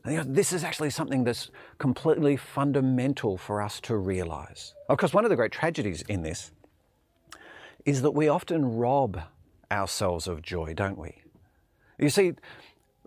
And 0.08 0.36
this 0.36 0.54
is 0.54 0.64
actually 0.64 0.90
something 0.90 1.24
that's 1.24 1.52
completely 1.78 2.38
fundamental 2.38 3.38
for 3.38 3.62
us 3.62 3.80
to 3.82 3.98
realize. 3.98 4.74
Of 4.88 4.98
course, 4.98 5.14
one 5.14 5.26
of 5.26 5.30
the 5.30 5.36
great 5.36 5.52
tragedies 5.52 6.02
in 6.04 6.22
this 6.22 6.52
is 7.86 8.02
that 8.02 8.12
we 8.12 8.28
often 8.28 8.78
rob 8.78 9.22
ourselves 9.72 10.28
of 10.28 10.42
joy, 10.42 10.74
don't 10.74 10.98
we? 10.98 11.22
You 12.00 12.10
see, 12.10 12.34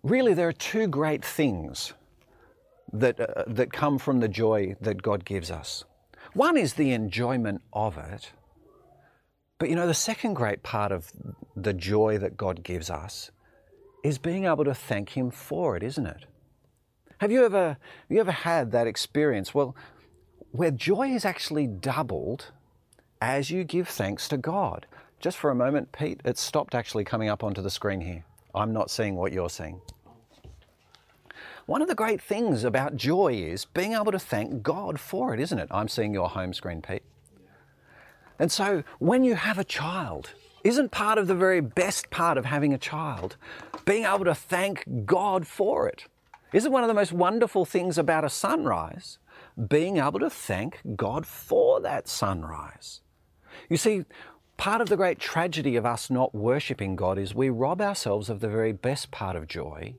really, 0.02 0.34
there 0.34 0.48
are 0.48 0.52
two 0.52 0.88
great 0.88 1.24
things 1.24 1.94
that, 2.92 3.20
uh, 3.20 3.44
that 3.46 3.72
come 3.72 3.98
from 3.98 4.20
the 4.20 4.28
joy 4.28 4.76
that 4.80 5.02
God 5.02 5.24
gives 5.24 5.50
us. 5.50 5.84
One 6.34 6.56
is 6.56 6.74
the 6.74 6.92
enjoyment 6.92 7.62
of 7.72 7.96
it, 7.98 8.32
but 9.58 9.68
you 9.68 9.76
know, 9.76 9.86
the 9.86 9.94
second 9.94 10.34
great 10.34 10.62
part 10.62 10.92
of 10.92 11.12
the 11.56 11.72
joy 11.72 12.18
that 12.18 12.36
God 12.36 12.62
gives 12.62 12.90
us 12.90 13.30
is 14.02 14.18
being 14.18 14.46
able 14.46 14.64
to 14.64 14.74
thank 14.74 15.10
Him 15.10 15.30
for 15.30 15.76
it, 15.76 15.82
isn't 15.82 16.06
it? 16.06 16.24
Have 17.20 17.30
you 17.30 17.44
ever, 17.44 17.68
have 17.68 17.78
you 18.08 18.18
ever 18.18 18.32
had 18.32 18.72
that 18.72 18.86
experience? 18.86 19.52
Well, 19.52 19.76
where 20.52 20.70
joy 20.70 21.08
is 21.08 21.26
actually 21.26 21.66
doubled 21.66 22.46
as 23.20 23.50
you 23.50 23.62
give 23.62 23.88
thanks 23.88 24.26
to 24.28 24.38
God. 24.38 24.86
Just 25.18 25.36
for 25.36 25.50
a 25.50 25.54
moment, 25.54 25.92
Pete, 25.92 26.22
it 26.24 26.38
stopped 26.38 26.74
actually 26.74 27.04
coming 27.04 27.28
up 27.28 27.44
onto 27.44 27.60
the 27.60 27.68
screen 27.68 28.00
here. 28.00 28.24
I'm 28.54 28.72
not 28.72 28.90
seeing 28.90 29.16
what 29.16 29.34
you're 29.34 29.50
seeing. 29.50 29.82
One 31.66 31.82
of 31.82 31.88
the 31.88 31.94
great 31.94 32.22
things 32.22 32.64
about 32.64 32.96
joy 32.96 33.34
is 33.34 33.66
being 33.66 33.92
able 33.92 34.12
to 34.12 34.18
thank 34.18 34.62
God 34.62 34.98
for 34.98 35.34
it, 35.34 35.40
isn't 35.40 35.58
it? 35.58 35.68
I'm 35.70 35.88
seeing 35.88 36.14
your 36.14 36.30
home 36.30 36.54
screen, 36.54 36.80
Pete. 36.80 37.02
And 38.38 38.50
so 38.50 38.82
when 38.98 39.24
you 39.24 39.34
have 39.34 39.58
a 39.58 39.64
child, 39.64 40.30
isn't 40.64 40.90
part 40.90 41.18
of 41.18 41.26
the 41.26 41.34
very 41.34 41.60
best 41.60 42.08
part 42.08 42.38
of 42.38 42.46
having 42.46 42.72
a 42.72 42.78
child 42.78 43.36
being 43.84 44.06
able 44.06 44.24
to 44.24 44.34
thank 44.34 45.04
God 45.04 45.46
for 45.46 45.86
it? 45.86 46.06
Isn't 46.52 46.72
one 46.72 46.82
of 46.82 46.88
the 46.88 46.94
most 46.94 47.12
wonderful 47.12 47.64
things 47.64 47.96
about 47.96 48.24
a 48.24 48.30
sunrise 48.30 49.18
being 49.68 49.98
able 49.98 50.18
to 50.20 50.30
thank 50.30 50.80
God 50.96 51.24
for 51.26 51.80
that 51.80 52.08
sunrise? 52.08 53.02
You 53.68 53.76
see, 53.76 54.04
part 54.56 54.80
of 54.80 54.88
the 54.88 54.96
great 54.96 55.20
tragedy 55.20 55.76
of 55.76 55.86
us 55.86 56.10
not 56.10 56.34
worshipping 56.34 56.96
God 56.96 57.18
is 57.18 57.34
we 57.34 57.50
rob 57.50 57.80
ourselves 57.80 58.28
of 58.28 58.40
the 58.40 58.48
very 58.48 58.72
best 58.72 59.12
part 59.12 59.36
of 59.36 59.46
joy, 59.46 59.94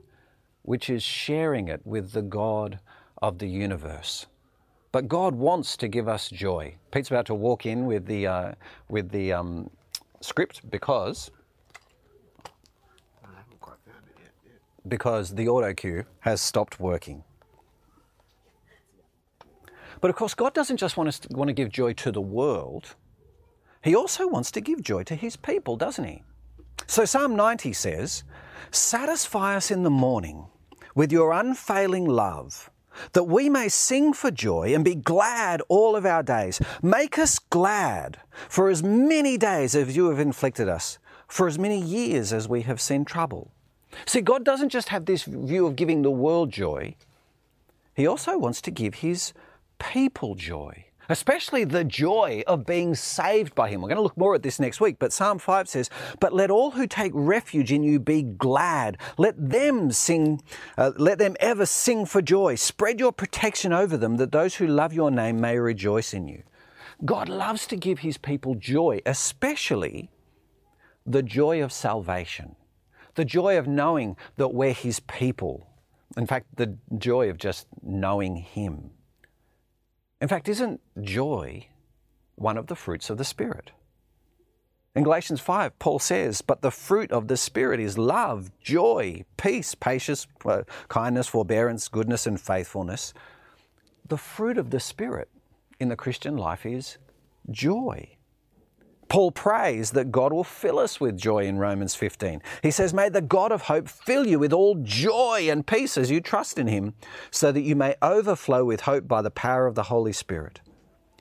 which 0.64 0.90
is 0.90 1.04
sharing 1.04 1.70
it 1.70 1.82
with 1.86 2.12
the 2.12 2.22
God 2.22 2.80
of 3.22 3.40
the 3.40 3.48
universe. 3.48 4.26
But 4.92 5.08
God 5.08 5.36
wants 5.36 5.78
to 5.78 5.88
give 5.88 6.10
us 6.10 6.30
joy. 6.30 6.76
Pete's 6.92 7.10
about 7.10 7.28
to 7.28 7.34
walk 7.34 7.66
in 7.66 7.86
with 7.86 8.08
the, 8.08 8.28
uh, 8.28 8.52
with 8.90 9.12
the 9.12 9.32
um, 9.32 9.70
script 10.20 10.70
because 10.70 11.32
because 14.88 15.36
the 15.36 15.48
auto 15.48 15.74
cue 15.74 16.06
has 16.22 16.41
stopped 16.41 16.80
working. 16.80 17.24
But 20.00 20.10
of 20.10 20.15
course, 20.15 20.34
God 20.34 20.54
doesn't 20.54 20.78
just 20.78 20.98
want 20.98 21.10
us 21.10 21.20
to, 21.20 21.28
want 21.32 21.50
to 21.50 21.54
give 21.54 21.70
joy 21.70 21.94
to 21.94 22.12
the 22.12 22.22
world. 22.22 22.96
He 23.84 23.96
also 23.96 24.28
wants 24.28 24.52
to 24.52 24.62
give 24.62 24.82
joy 24.82 25.04
to 25.04 25.15
his 25.15 25.36
people, 25.36 25.76
doesn't 25.76 26.06
he? 26.06 26.24
So 26.88 27.06
Psalm 27.06 27.36
90 27.36 27.74
says, 27.74 28.24
Satisfy 28.72 29.56
us 29.56 29.70
in 29.70 29.84
the 29.84 29.89
morning 29.89 30.48
with 30.96 31.12
your 31.12 31.32
unfailing 31.32 32.06
love 32.06 32.72
that 33.13 33.24
we 33.24 33.50
may 33.50 33.70
sing 33.70 34.13
for 34.13 34.32
joy 34.32 34.74
and 34.74 34.84
be 34.84 34.96
glad 34.96 35.62
all 35.70 35.96
of 35.96 36.06
our 36.06 36.24
days. 36.24 36.62
Make 36.82 37.17
us 37.17 37.39
glad 37.39 38.17
for 38.50 38.70
as 38.70 38.84
many 38.84 39.38
days 39.38 39.76
as 39.76 39.96
you 39.96 40.10
have 40.10 40.20
inflicted 40.20 40.67
us, 40.67 40.98
for 41.28 41.48
as 41.48 41.58
many 41.58 41.80
years 41.80 42.34
as 42.34 42.50
we 42.50 42.62
have 42.63 42.82
seen 42.82 43.06
trouble. 43.06 43.54
See, 44.06 44.22
God 44.22 44.44
doesn't 44.44 44.70
just 44.70 44.90
have 44.90 45.06
this 45.06 45.24
view 45.24 45.68
of 45.68 45.76
giving 45.76 46.02
the 46.02 46.12
world 46.12 46.52
joy, 46.52 46.96
He 47.96 48.08
also 48.08 48.38
wants 48.38 48.62
to 48.62 48.72
give 48.72 48.96
His 48.96 49.34
people 49.80 50.36
joy 50.36 50.86
especially 51.12 51.64
the 51.64 51.84
joy 51.84 52.44
of 52.48 52.66
being 52.66 52.96
saved 52.96 53.54
by 53.54 53.70
him. 53.70 53.82
We're 53.82 53.90
going 53.90 53.98
to 53.98 54.04
look 54.04 54.18
more 54.18 54.34
at 54.34 54.44
this 54.44 54.60
next 54.60 54.80
week, 54.80 54.98
but 54.98 55.14
Psalm 55.14 55.40
5 55.40 55.68
says, 55.68 55.90
But 56.20 56.34
let 56.34 56.50
all 56.50 56.72
who 56.72 56.88
take 56.88 57.12
refuge 57.14 57.72
in 57.72 57.84
you 57.84 58.00
be 58.00 58.24
glad. 58.24 58.98
Let 59.18 59.36
them 59.38 59.92
sing, 59.92 60.42
uh, 60.78 60.92
let 60.98 61.20
them 61.20 61.36
ever 61.40 61.66
sing 61.66 62.06
for 62.06 62.22
joy. 62.22 62.56
Spread 62.56 63.00
your 63.00 63.12
protection 63.12 63.74
over 63.74 63.98
them, 63.98 64.18
that 64.18 64.32
those 64.32 64.56
who 64.56 64.68
love 64.68 64.94
your 64.94 65.12
name 65.12 65.42
may 65.42 65.58
rejoice 65.58 66.14
in 66.14 66.28
you. 66.28 66.44
God 67.04 67.30
loves 67.30 67.68
to 67.68 67.76
give 67.76 68.00
his 68.00 68.18
people 68.18 68.56
joy, 68.56 69.02
especially 69.06 70.12
the 71.06 71.24
joy 71.24 71.64
of 71.64 71.74
salvation, 71.74 72.56
the 73.15 73.26
joy 73.26 73.58
of 73.58 73.67
knowing 73.67 74.15
that 74.38 74.54
we're 74.54 74.74
his 74.74 75.00
people. 75.02 75.67
In 76.17 76.26
fact, 76.26 76.47
the 76.56 76.78
joy 76.97 77.30
of 77.30 77.38
just 77.38 77.67
knowing 77.82 78.36
him. 78.36 78.91
In 80.19 80.28
fact, 80.28 80.47
isn't 80.47 80.82
joy 81.02 81.67
one 82.36 82.58
of 82.58 82.67
the 82.67 82.76
fruits 82.76 83.10
of 83.10 83.17
the 83.17 83.24
Spirit? 83.24 83.71
In 84.93 85.04
Galatians 85.04 85.39
5, 85.39 85.80
Paul 85.80 86.00
says, 86.00 86.41
But 86.41 86.62
the 86.62 86.71
fruit 86.71 87.12
of 87.12 87.30
the 87.30 87.38
Spirit 87.38 87.80
is 87.80 87.97
love, 87.97 88.52
joy, 88.60 89.24
peace, 89.38 89.74
patience, 89.74 90.28
uh, 90.43 90.63
kindness, 90.89 91.28
forbearance, 91.28 91.88
goodness, 91.88 92.28
and 92.28 92.39
faithfulness. 92.39 93.13
The 94.08 94.17
fruit 94.17 94.58
of 94.58 94.69
the 94.69 94.82
Spirit 94.82 95.30
in 95.80 95.88
the 95.88 95.95
Christian 95.95 96.36
life 96.36 96.65
is 96.65 96.97
joy. 97.50 98.17
Paul 99.12 99.32
prays 99.34 99.91
that 99.91 100.10
God 100.10 100.32
will 100.32 100.45
fill 100.45 100.80
us 100.80 101.02
with 101.02 101.17
joy 101.17 101.43
in 101.43 101.58
Romans 101.58 101.95
15. 101.95 102.41
He 102.63 102.71
says, 102.71 102.93
May 102.93 103.10
the 103.10 103.19
God 103.19 103.52
of 103.52 103.63
hope 103.63 103.89
fill 103.89 104.26
you 104.26 104.39
with 104.39 104.54
all 104.54 104.76
joy 104.76 105.50
and 105.52 105.67
peace 105.67 105.97
as 105.97 106.10
you 106.10 106.21
trust 106.21 106.58
in 106.58 106.67
him, 106.67 106.93
so 107.30 107.52
that 107.52 107.60
you 107.60 107.76
may 107.76 107.95
overflow 108.02 108.63
with 108.63 108.80
hope 108.80 109.10
by 109.10 109.21
the 109.21 109.30
power 109.30 109.67
of 109.67 109.76
the 109.76 109.84
Holy 109.84 110.13
Spirit. 110.13 110.62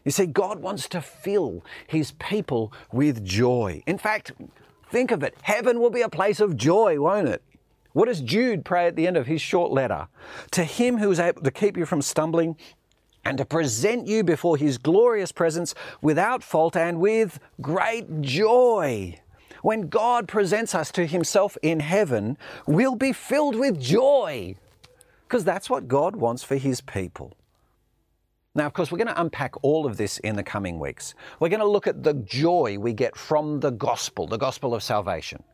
You 0.04 0.12
see, 0.12 0.26
God 0.26 0.60
wants 0.60 0.88
to 0.90 1.00
fill 1.00 1.64
his 1.88 2.12
people 2.12 2.72
with 2.92 3.24
joy. 3.24 3.82
In 3.88 3.98
fact, 3.98 4.30
think 4.88 5.10
of 5.10 5.24
it 5.24 5.34
heaven 5.42 5.80
will 5.80 5.90
be 5.90 6.02
a 6.02 6.08
place 6.08 6.38
of 6.38 6.56
joy, 6.56 7.00
won't 7.00 7.26
it? 7.26 7.42
What 7.92 8.06
does 8.06 8.20
Jude 8.20 8.64
pray 8.64 8.86
at 8.86 8.94
the 8.94 9.08
end 9.08 9.16
of 9.16 9.26
his 9.26 9.40
short 9.40 9.72
letter? 9.72 10.06
To 10.52 10.62
him 10.62 10.98
who 10.98 11.10
is 11.10 11.18
able 11.18 11.42
to 11.42 11.50
keep 11.50 11.76
you 11.76 11.86
from 11.86 12.02
stumbling 12.02 12.56
and 13.30 13.38
to 13.38 13.44
present 13.44 14.08
you 14.08 14.24
before 14.24 14.56
his 14.56 14.76
glorious 14.76 15.30
presence 15.30 15.72
without 16.02 16.42
fault 16.42 16.76
and 16.76 16.98
with 16.98 17.38
great 17.60 18.20
joy. 18.22 19.16
When 19.62 19.88
God 19.88 20.26
presents 20.26 20.74
us 20.74 20.90
to 20.90 21.06
himself 21.06 21.56
in 21.62 21.78
heaven, 21.78 22.36
we'll 22.66 22.96
be 22.96 23.12
filled 23.12 23.54
with 23.54 23.80
joy 23.80 24.56
because 25.28 25.44
that's 25.44 25.70
what 25.70 25.86
God 25.86 26.16
wants 26.16 26.42
for 26.42 26.56
his 26.56 26.80
people. 26.80 27.32
Now, 28.56 28.66
of 28.66 28.72
course, 28.72 28.90
we're 28.90 28.98
going 28.98 29.14
to 29.14 29.20
unpack 29.20 29.62
all 29.62 29.86
of 29.86 29.96
this 29.96 30.18
in 30.18 30.34
the 30.34 30.42
coming 30.42 30.80
weeks. 30.80 31.14
We're 31.38 31.50
going 31.50 31.60
to 31.60 31.68
look 31.68 31.86
at 31.86 32.02
the 32.02 32.14
joy 32.14 32.78
we 32.80 32.92
get 32.92 33.16
from 33.16 33.60
the 33.60 33.70
gospel, 33.70 34.26
the 34.26 34.38
gospel 34.38 34.74
of 34.74 34.82
salvation. 34.82 35.44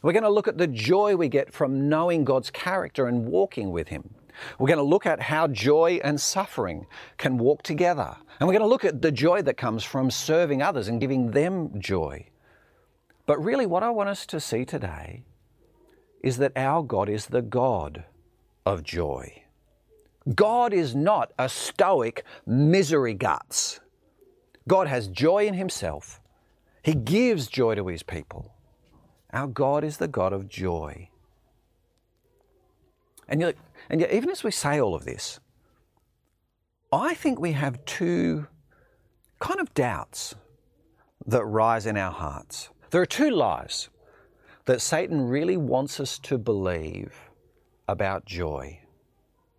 We're 0.00 0.14
going 0.14 0.22
to 0.22 0.30
look 0.30 0.48
at 0.48 0.56
the 0.56 0.68
joy 0.68 1.16
we 1.16 1.28
get 1.28 1.52
from 1.52 1.90
knowing 1.90 2.24
God's 2.24 2.50
character 2.50 3.08
and 3.08 3.26
walking 3.26 3.72
with 3.72 3.88
Him. 3.88 4.14
We're 4.58 4.68
going 4.68 4.78
to 4.78 4.82
look 4.82 5.06
at 5.06 5.20
how 5.20 5.46
joy 5.48 6.00
and 6.02 6.20
suffering 6.20 6.86
can 7.18 7.38
walk 7.38 7.62
together. 7.62 8.16
And 8.38 8.46
we're 8.46 8.54
going 8.54 8.60
to 8.60 8.68
look 8.68 8.84
at 8.84 9.02
the 9.02 9.12
joy 9.12 9.42
that 9.42 9.56
comes 9.56 9.84
from 9.84 10.10
serving 10.10 10.62
others 10.62 10.88
and 10.88 11.00
giving 11.00 11.30
them 11.30 11.80
joy. 11.80 12.26
But 13.26 13.42
really, 13.42 13.66
what 13.66 13.82
I 13.82 13.90
want 13.90 14.08
us 14.08 14.26
to 14.26 14.40
see 14.40 14.64
today 14.64 15.24
is 16.22 16.38
that 16.38 16.52
our 16.56 16.82
God 16.82 17.08
is 17.08 17.26
the 17.26 17.42
God 17.42 18.04
of 18.64 18.82
joy. 18.82 19.42
God 20.34 20.72
is 20.72 20.94
not 20.94 21.32
a 21.38 21.48
stoic 21.48 22.24
misery 22.46 23.14
guts. 23.14 23.80
God 24.68 24.88
has 24.88 25.08
joy 25.08 25.46
in 25.46 25.54
Himself. 25.54 26.20
He 26.82 26.94
gives 26.94 27.46
joy 27.46 27.76
to 27.76 27.86
His 27.86 28.02
people. 28.02 28.52
Our 29.32 29.46
God 29.46 29.84
is 29.84 29.98
the 29.98 30.08
God 30.08 30.32
of 30.32 30.48
joy. 30.48 31.10
And 33.28 33.40
yet, 33.40 33.56
and 33.88 34.00
yet, 34.00 34.12
even 34.12 34.30
as 34.30 34.42
we 34.42 34.50
say 34.50 34.80
all 34.80 34.94
of 34.94 35.04
this, 35.04 35.40
I 36.92 37.14
think 37.14 37.38
we 37.38 37.52
have 37.52 37.84
two 37.84 38.46
kind 39.40 39.60
of 39.60 39.74
doubts 39.74 40.34
that 41.26 41.44
rise 41.44 41.86
in 41.86 41.96
our 41.96 42.12
hearts. 42.12 42.70
There 42.90 43.02
are 43.02 43.06
two 43.06 43.30
lies 43.30 43.88
that 44.64 44.80
Satan 44.80 45.28
really 45.28 45.56
wants 45.56 46.00
us 46.00 46.18
to 46.20 46.38
believe 46.38 47.14
about 47.88 48.24
joy. 48.24 48.80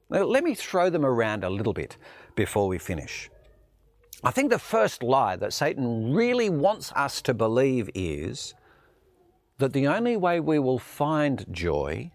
Now, 0.10 0.24
let 0.24 0.44
me 0.44 0.56
throw 0.56 0.90
them 0.90 1.06
around 1.06 1.44
a 1.44 1.50
little 1.50 1.74
bit 1.74 1.98
before 2.36 2.68
we 2.68 2.78
finish. 2.78 3.30
I 4.24 4.32
think 4.32 4.50
the 4.50 4.60
first 4.60 5.04
lie 5.04 5.36
that 5.36 5.54
Satan 5.54 6.14
really 6.14 6.50
wants 6.50 6.92
us 6.94 7.22
to 7.24 7.34
believe 7.34 7.90
is 7.94 8.54
that 9.60 9.74
the 9.74 9.88
only 9.88 10.18
way 10.18 10.40
we 10.40 10.60
will 10.60 10.80
find 10.80 11.46
joy 11.52 12.12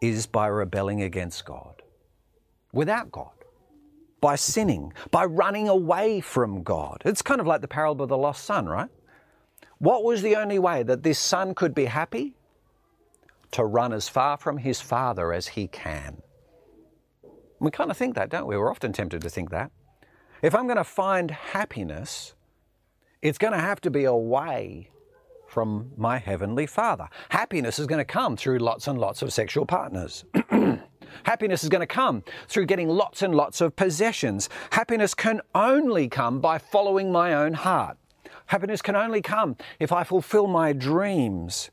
is 0.00 0.26
by 0.26 0.46
rebelling 0.46 1.02
against 1.02 1.44
God, 1.44 1.82
without 2.72 3.10
God, 3.10 3.32
by 4.20 4.36
sinning, 4.36 4.92
by 5.10 5.24
running 5.24 5.68
away 5.68 6.20
from 6.20 6.62
God. 6.62 7.02
It's 7.04 7.22
kind 7.22 7.40
of 7.40 7.46
like 7.46 7.60
the 7.60 7.68
parable 7.68 8.04
of 8.04 8.08
the 8.08 8.16
lost 8.16 8.44
son, 8.44 8.66
right? 8.66 8.90
What 9.78 10.04
was 10.04 10.22
the 10.22 10.36
only 10.36 10.58
way 10.58 10.82
that 10.82 11.02
this 11.02 11.18
son 11.18 11.54
could 11.54 11.74
be 11.74 11.86
happy? 11.86 12.34
To 13.52 13.64
run 13.64 13.92
as 13.92 14.08
far 14.08 14.36
from 14.36 14.58
his 14.58 14.80
father 14.80 15.32
as 15.32 15.48
he 15.48 15.68
can. 15.68 16.22
We 17.60 17.70
kind 17.70 17.90
of 17.90 17.96
think 17.96 18.14
that, 18.16 18.28
don't 18.28 18.46
we? 18.46 18.56
We're 18.56 18.70
often 18.70 18.92
tempted 18.92 19.22
to 19.22 19.30
think 19.30 19.50
that. 19.50 19.70
If 20.42 20.54
I'm 20.54 20.66
going 20.66 20.76
to 20.76 20.84
find 20.84 21.30
happiness, 21.30 22.34
it's 23.22 23.38
going 23.38 23.52
to 23.52 23.58
have 23.58 23.80
to 23.82 23.90
be 23.90 24.04
away 24.04 24.90
from 25.54 25.92
my 25.96 26.18
heavenly 26.18 26.66
Father. 26.66 27.08
Happiness 27.28 27.78
is 27.78 27.86
going 27.86 28.00
to 28.00 28.04
come 28.04 28.36
through 28.36 28.58
lots 28.58 28.88
and 28.88 28.98
lots 28.98 29.22
of 29.22 29.32
sexual 29.32 29.64
partners. 29.64 30.24
Happiness 31.22 31.62
is 31.62 31.68
going 31.68 31.80
to 31.80 31.86
come 31.86 32.24
through 32.48 32.66
getting 32.66 32.88
lots 32.88 33.22
and 33.22 33.36
lots 33.36 33.60
of 33.60 33.76
possessions. 33.76 34.48
Happiness 34.70 35.14
can 35.14 35.40
only 35.54 36.08
come 36.08 36.40
by 36.40 36.58
following 36.58 37.12
my 37.12 37.32
own 37.32 37.54
heart. 37.54 37.96
Happiness 38.46 38.82
can 38.82 38.96
only 38.96 39.22
come 39.22 39.56
if 39.78 39.92
I 39.92 40.02
fulfill 40.02 40.48
my 40.48 40.72
dreams. 40.72 41.70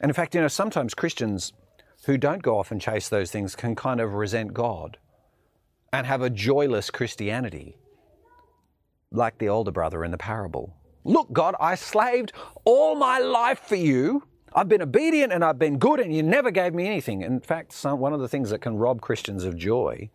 And 0.00 0.10
in 0.10 0.14
fact, 0.14 0.34
you 0.34 0.40
know, 0.40 0.48
sometimes 0.48 0.92
Christians 0.92 1.52
who 2.06 2.18
don't 2.18 2.42
go 2.42 2.58
off 2.58 2.72
and 2.72 2.80
chase 2.80 3.08
those 3.08 3.30
things 3.30 3.54
can 3.54 3.76
kind 3.76 4.00
of 4.00 4.14
resent 4.14 4.54
God 4.54 4.98
and 5.92 6.04
have 6.04 6.20
a 6.20 6.30
joyless 6.30 6.90
Christianity, 6.90 7.76
like 9.12 9.38
the 9.38 9.48
older 9.48 9.70
brother 9.70 10.04
in 10.04 10.10
the 10.10 10.18
parable. 10.18 10.74
Look, 11.04 11.32
God, 11.32 11.54
I 11.60 11.74
slaved 11.74 12.32
all 12.64 12.94
my 12.94 13.18
life 13.18 13.60
for 13.60 13.76
you. 13.76 14.24
I've 14.54 14.68
been 14.68 14.82
obedient 14.82 15.32
and 15.32 15.44
I've 15.44 15.58
been 15.58 15.78
good, 15.78 16.00
and 16.00 16.14
you 16.14 16.22
never 16.22 16.50
gave 16.50 16.74
me 16.74 16.86
anything. 16.86 17.22
In 17.22 17.40
fact, 17.40 17.72
some, 17.72 17.98
one 17.98 18.12
of 18.12 18.20
the 18.20 18.28
things 18.28 18.50
that 18.50 18.60
can 18.60 18.76
rob 18.76 19.00
Christians 19.00 19.44
of 19.44 19.56
joy 19.56 20.10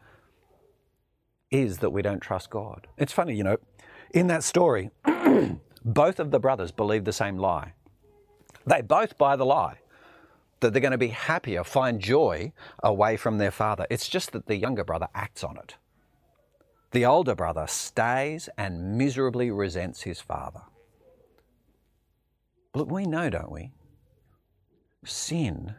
is 1.52 1.78
that 1.80 1.91
we 1.91 2.02
don't 2.02 2.19
trust 2.19 2.50
God. 2.50 2.88
It's 2.98 3.13
funny, 3.13 3.36
you 3.36 3.43
know, 3.43 3.58
in 4.13 4.28
that 4.28 4.43
story, 4.43 4.89
both 5.86 6.19
of 6.19 6.32
the 6.32 6.39
brothers 6.39 6.72
believe 6.72 7.06
the 7.06 7.13
same 7.13 7.38
lie. 7.38 7.74
They 8.65 8.82
both 8.82 9.17
buy 9.17 9.36
the 9.36 9.46
lie 9.46 9.78
that 10.62 10.72
they're 10.72 10.82
going 10.82 10.91
to 10.91 10.98
be 10.98 11.10
happier, 11.10 11.63
find 11.63 12.00
joy 12.00 12.54
away 12.82 13.17
from 13.17 13.38
their 13.38 13.52
father. 13.52 13.86
It's 13.89 14.08
just 14.08 14.32
that 14.32 14.48
the 14.48 14.56
younger 14.56 14.84
brother 14.84 15.10
acts 15.13 15.43
on 15.43 15.58
it. 15.58 15.76
The 16.91 17.06
older 17.06 17.36
brother 17.36 17.67
stays 17.67 18.50
and 18.58 18.98
miserably 18.98 19.52
resents 19.52 20.04
his 20.04 20.22
father. 20.22 20.62
Look, 22.75 22.89
we 22.89 23.05
know, 23.05 23.29
don't 23.29 23.51
we? 23.51 23.71
Sin 25.05 25.75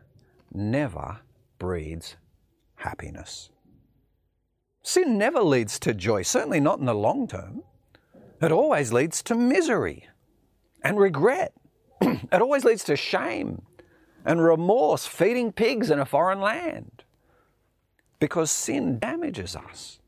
never 0.53 1.21
breeds 1.59 2.17
happiness. 2.77 3.51
Sin 4.83 5.19
never 5.19 5.43
leads 5.43 5.79
to 5.81 5.95
joy, 5.95 6.23
certainly 6.23 6.61
not 6.61 6.79
in 6.79 6.85
the 6.85 6.95
long 6.95 7.27
term. 7.27 7.63
It 8.41 8.53
always 8.53 8.93
leads 8.93 9.23
to 9.25 9.35
misery 9.35 10.07
and 10.83 10.99
regret. 10.99 11.55
it 12.01 12.43
always 12.43 12.65
leads 12.65 12.85
to 12.85 12.97
shame 12.97 13.63
and 14.25 14.45
remorse, 14.45 15.07
feeding 15.07 15.53
pigs 15.53 15.91
in 15.91 15.99
a 15.99 16.05
foreign 16.05 16.41
land. 16.41 17.03
Because 18.21 18.51
sin 18.51 18.99
damages 18.99 19.57
us. 19.57 20.01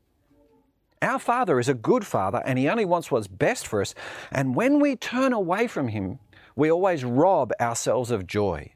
Our 1.01 1.19
Father 1.19 1.59
is 1.59 1.69
a 1.69 1.73
good 1.73 2.05
Father 2.05 2.41
and 2.45 2.57
He 2.57 2.69
only 2.69 2.85
wants 2.85 3.11
what's 3.11 3.27
best 3.27 3.67
for 3.67 3.81
us. 3.81 3.93
And 4.31 4.55
when 4.55 4.79
we 4.79 4.95
turn 4.95 5.33
away 5.33 5.67
from 5.67 5.89
Him, 5.89 6.19
we 6.57 6.71
always 6.71 7.05
rob 7.05 7.53
ourselves 7.61 8.11
of 8.11 8.27
joy. 8.27 8.73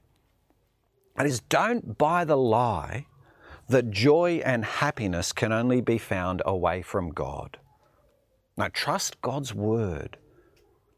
That 1.18 1.26
is, 1.26 1.42
don't 1.42 1.98
buy 1.98 2.24
the 2.24 2.38
lie 2.38 3.08
that 3.68 3.90
joy 3.90 4.42
and 4.46 4.64
happiness 4.64 5.34
can 5.34 5.52
only 5.52 5.82
be 5.82 5.98
found 5.98 6.42
away 6.46 6.84
from 6.84 7.10
God. 7.10 7.58
Now, 8.56 8.70
trust 8.72 9.20
God's 9.22 9.54
word. 9.54 10.18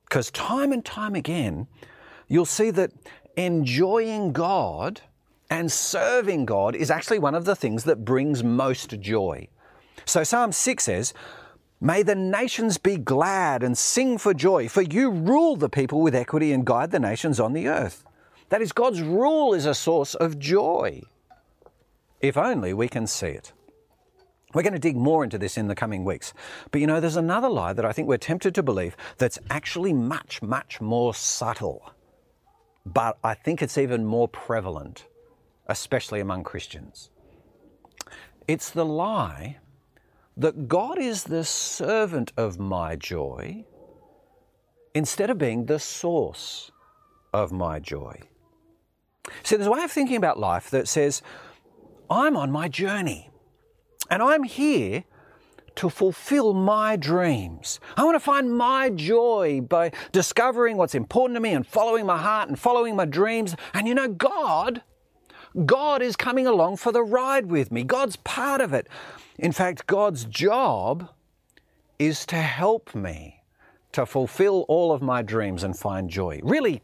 Because 0.03 0.29
time 0.31 0.71
and 0.73 0.83
time 0.83 1.15
again, 1.15 1.67
you'll 2.27 2.45
see 2.45 2.69
that 2.71 2.91
enjoying 3.37 4.33
God 4.33 5.01
and 5.49 5.71
serving 5.71 6.45
God 6.45 6.75
is 6.75 6.91
actually 6.91 7.19
one 7.19 7.35
of 7.35 7.45
the 7.45 7.55
things 7.55 7.85
that 7.85 8.03
brings 8.03 8.43
most 8.43 8.99
joy. 8.99 9.47
So 10.03 10.23
Psalm 10.23 10.51
6 10.51 10.83
says, 10.83 11.13
May 11.83 12.01
the 12.01 12.15
nations 12.15 12.77
be 12.77 12.95
glad 12.95 13.61
and 13.61 13.77
sing 13.77 14.17
for 14.17 14.33
joy, 14.33 14.69
for 14.69 14.81
you 14.81 15.09
rule 15.09 15.57
the 15.57 15.67
people 15.67 15.99
with 15.99 16.15
equity 16.15 16.53
and 16.53 16.65
guide 16.65 16.91
the 16.91 16.99
nations 16.99 17.41
on 17.41 17.51
the 17.51 17.67
earth. 17.67 18.05
That 18.47 18.61
is, 18.61 18.71
God's 18.71 19.01
rule 19.01 19.53
is 19.53 19.65
a 19.65 19.75
source 19.75 20.15
of 20.15 20.39
joy. 20.39 21.01
If 22.21 22.37
only 22.37 22.73
we 22.73 22.87
can 22.87 23.05
see 23.05 23.27
it. 23.27 23.51
We're 24.53 24.61
going 24.61 24.71
to 24.71 24.79
dig 24.79 24.95
more 24.95 25.25
into 25.25 25.37
this 25.37 25.57
in 25.57 25.67
the 25.67 25.75
coming 25.75 26.05
weeks. 26.05 26.33
But 26.71 26.79
you 26.79 26.87
know, 26.87 27.01
there's 27.01 27.17
another 27.17 27.49
lie 27.49 27.73
that 27.73 27.83
I 27.83 27.91
think 27.91 28.07
we're 28.07 28.17
tempted 28.17 28.55
to 28.55 28.63
believe 28.63 28.95
that's 29.17 29.39
actually 29.49 29.91
much, 29.91 30.41
much 30.41 30.79
more 30.79 31.13
subtle. 31.13 31.91
But 32.85 33.17
I 33.25 33.33
think 33.33 33.61
it's 33.61 33.77
even 33.77 34.05
more 34.05 34.29
prevalent, 34.29 35.05
especially 35.67 36.21
among 36.21 36.45
Christians. 36.45 37.09
It's 38.47 38.69
the 38.69 38.85
lie 38.85 39.57
that 40.37 40.67
God 40.67 40.99
is 40.99 41.23
the 41.23 41.43
servant 41.43 42.31
of 42.37 42.59
my 42.59 42.95
joy 42.95 43.65
instead 44.93 45.29
of 45.29 45.37
being 45.37 45.65
the 45.65 45.79
source 45.79 46.71
of 47.33 47.51
my 47.51 47.79
joy. 47.79 48.19
See, 49.43 49.55
there's 49.55 49.67
a 49.67 49.71
way 49.71 49.83
of 49.83 49.91
thinking 49.91 50.17
about 50.17 50.39
life 50.39 50.69
that 50.71 50.87
says, 50.87 51.21
I'm 52.09 52.35
on 52.35 52.51
my 52.51 52.67
journey 52.67 53.29
and 54.09 54.21
I'm 54.21 54.43
here 54.43 55.05
to 55.75 55.89
fulfill 55.89 56.53
my 56.53 56.95
dreams. 56.95 57.79
I 57.97 58.03
want 58.03 58.15
to 58.15 58.19
find 58.19 58.55
my 58.55 58.89
joy 58.89 59.61
by 59.61 59.91
discovering 60.11 60.77
what's 60.77 60.93
important 60.93 61.35
to 61.35 61.39
me 61.41 61.53
and 61.53 61.65
following 61.65 62.05
my 62.05 62.17
heart 62.17 62.49
and 62.49 62.59
following 62.59 62.95
my 62.95 63.05
dreams. 63.05 63.55
And 63.73 63.87
you 63.87 63.95
know, 63.95 64.07
God, 64.07 64.83
God 65.65 66.01
is 66.01 66.15
coming 66.15 66.47
along 66.47 66.77
for 66.77 66.91
the 66.91 67.03
ride 67.03 67.47
with 67.47 67.71
me. 67.71 67.83
God's 67.83 68.15
part 68.17 68.61
of 68.61 68.73
it. 68.73 68.87
In 69.37 69.51
fact, 69.51 69.87
God's 69.87 70.25
job 70.25 71.09
is 71.99 72.25
to 72.27 72.37
help 72.37 72.95
me 72.95 73.43
to 73.91 74.05
fulfill 74.05 74.65
all 74.67 74.91
of 74.91 75.01
my 75.01 75.21
dreams 75.21 75.63
and 75.63 75.77
find 75.77 76.09
joy. 76.09 76.39
Really, 76.43 76.81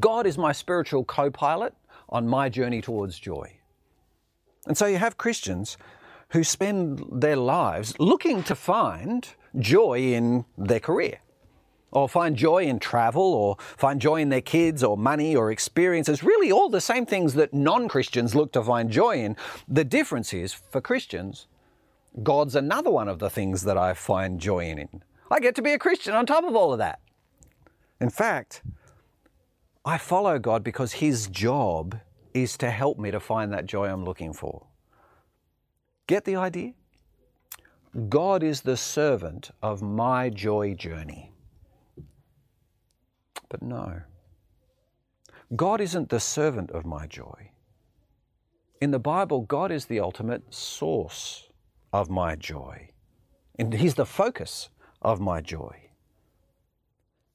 God 0.00 0.26
is 0.26 0.36
my 0.36 0.52
spiritual 0.52 1.04
co 1.04 1.30
pilot 1.30 1.74
on 2.08 2.28
my 2.28 2.48
journey 2.48 2.80
towards 2.80 3.18
joy. 3.18 3.52
And 4.66 4.76
so 4.76 4.86
you 4.86 4.98
have 4.98 5.18
Christians 5.18 5.76
who 6.30 6.42
spend 6.42 7.04
their 7.12 7.36
lives 7.36 7.94
looking 7.98 8.42
to 8.44 8.54
find 8.54 9.28
joy 9.58 10.00
in 10.00 10.44
their 10.58 10.80
career, 10.80 11.18
or 11.94 12.08
find 12.08 12.36
joy 12.36 12.64
in 12.64 12.78
travel, 12.78 13.22
or 13.22 13.56
find 13.76 14.00
joy 14.00 14.20
in 14.20 14.28
their 14.28 14.40
kids, 14.40 14.84
or 14.84 14.96
money, 14.96 15.34
or 15.34 15.50
experiences. 15.50 16.22
Really, 16.22 16.52
all 16.52 16.68
the 16.68 16.80
same 16.80 17.06
things 17.06 17.34
that 17.34 17.54
non 17.54 17.88
Christians 17.88 18.34
look 18.34 18.52
to 18.52 18.62
find 18.62 18.90
joy 18.90 19.16
in. 19.16 19.36
The 19.66 19.84
difference 19.84 20.34
is, 20.34 20.52
for 20.52 20.80
Christians, 20.80 21.46
God's 22.22 22.54
another 22.54 22.90
one 22.90 23.08
of 23.08 23.18
the 23.18 23.30
things 23.30 23.62
that 23.62 23.78
I 23.78 23.94
find 23.94 24.40
joy 24.40 24.66
in. 24.66 25.02
I 25.30 25.40
get 25.40 25.54
to 25.56 25.62
be 25.62 25.72
a 25.72 25.78
Christian 25.78 26.14
on 26.14 26.26
top 26.26 26.44
of 26.44 26.54
all 26.54 26.72
of 26.72 26.78
that. 26.78 27.00
In 28.00 28.10
fact, 28.10 28.62
I 29.84 29.98
follow 29.98 30.38
God 30.38 30.62
because 30.62 30.92
His 30.92 31.28
job 31.28 31.98
is 32.32 32.56
to 32.58 32.70
help 32.70 32.98
me 32.98 33.10
to 33.10 33.20
find 33.20 33.52
that 33.52 33.66
joy 33.66 33.86
I'm 33.88 34.04
looking 34.04 34.32
for. 34.32 34.66
Get 36.06 36.24
the 36.24 36.36
idea? 36.36 36.72
God 38.08 38.42
is 38.42 38.62
the 38.62 38.76
servant 38.76 39.50
of 39.62 39.80
my 39.80 40.28
joy 40.28 40.74
journey. 40.74 41.30
But 43.54 43.62
no, 43.62 44.00
God 45.54 45.80
isn't 45.80 46.08
the 46.08 46.18
servant 46.18 46.72
of 46.72 46.84
my 46.84 47.06
joy. 47.06 47.52
In 48.80 48.90
the 48.90 48.98
Bible, 48.98 49.42
God 49.42 49.70
is 49.70 49.86
the 49.86 50.00
ultimate 50.00 50.52
source 50.52 51.48
of 51.92 52.10
my 52.10 52.34
joy. 52.34 52.88
And 53.56 53.72
He's 53.72 53.94
the 53.94 54.06
focus 54.06 54.70
of 55.00 55.20
my 55.20 55.40
joy. 55.40 55.90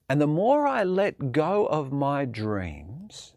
And 0.09 0.19
the 0.19 0.27
more 0.27 0.67
I 0.67 0.83
let 0.83 1.31
go 1.31 1.65
of 1.67 1.93
my 1.93 2.25
dreams, 2.25 3.33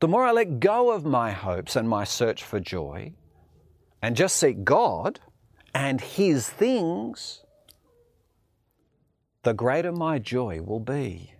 the 0.00 0.08
more 0.08 0.24
I 0.24 0.32
let 0.32 0.58
go 0.58 0.92
of 0.92 1.04
my 1.04 1.32
hopes 1.32 1.76
and 1.76 1.86
my 1.86 2.04
search 2.04 2.42
for 2.42 2.60
joy, 2.60 3.12
and 4.00 4.16
just 4.16 4.36
seek 4.36 4.64
God 4.64 5.20
and 5.74 6.00
His 6.00 6.48
things, 6.48 7.42
the 9.42 9.52
greater 9.52 9.92
my 9.92 10.18
joy 10.18 10.62
will 10.62 10.80
be. 10.80 11.34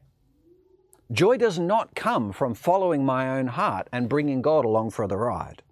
Joy 1.12 1.37
does 1.37 1.59
not 1.59 1.95
come 1.95 2.33
from 2.33 2.55
following 2.55 3.05
my 3.05 3.38
own 3.38 3.47
heart 3.47 3.88
and 3.92 4.09
bringing 4.09 4.42
God 4.42 4.64
along 4.64 4.90
for 4.90 5.07
the 5.07 5.16
ride. 5.16 5.62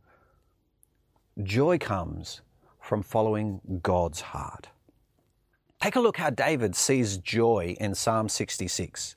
Joy 1.42 1.78
comes 1.78 2.40
from 2.80 3.02
following 3.02 3.60
God's 3.82 4.20
heart. 4.20 4.68
Take 5.80 5.96
a 5.96 6.00
look 6.00 6.18
how 6.18 6.30
David 6.30 6.76
sees 6.76 7.18
joy 7.18 7.76
in 7.80 7.94
Psalm 7.94 8.28
66. 8.28 9.16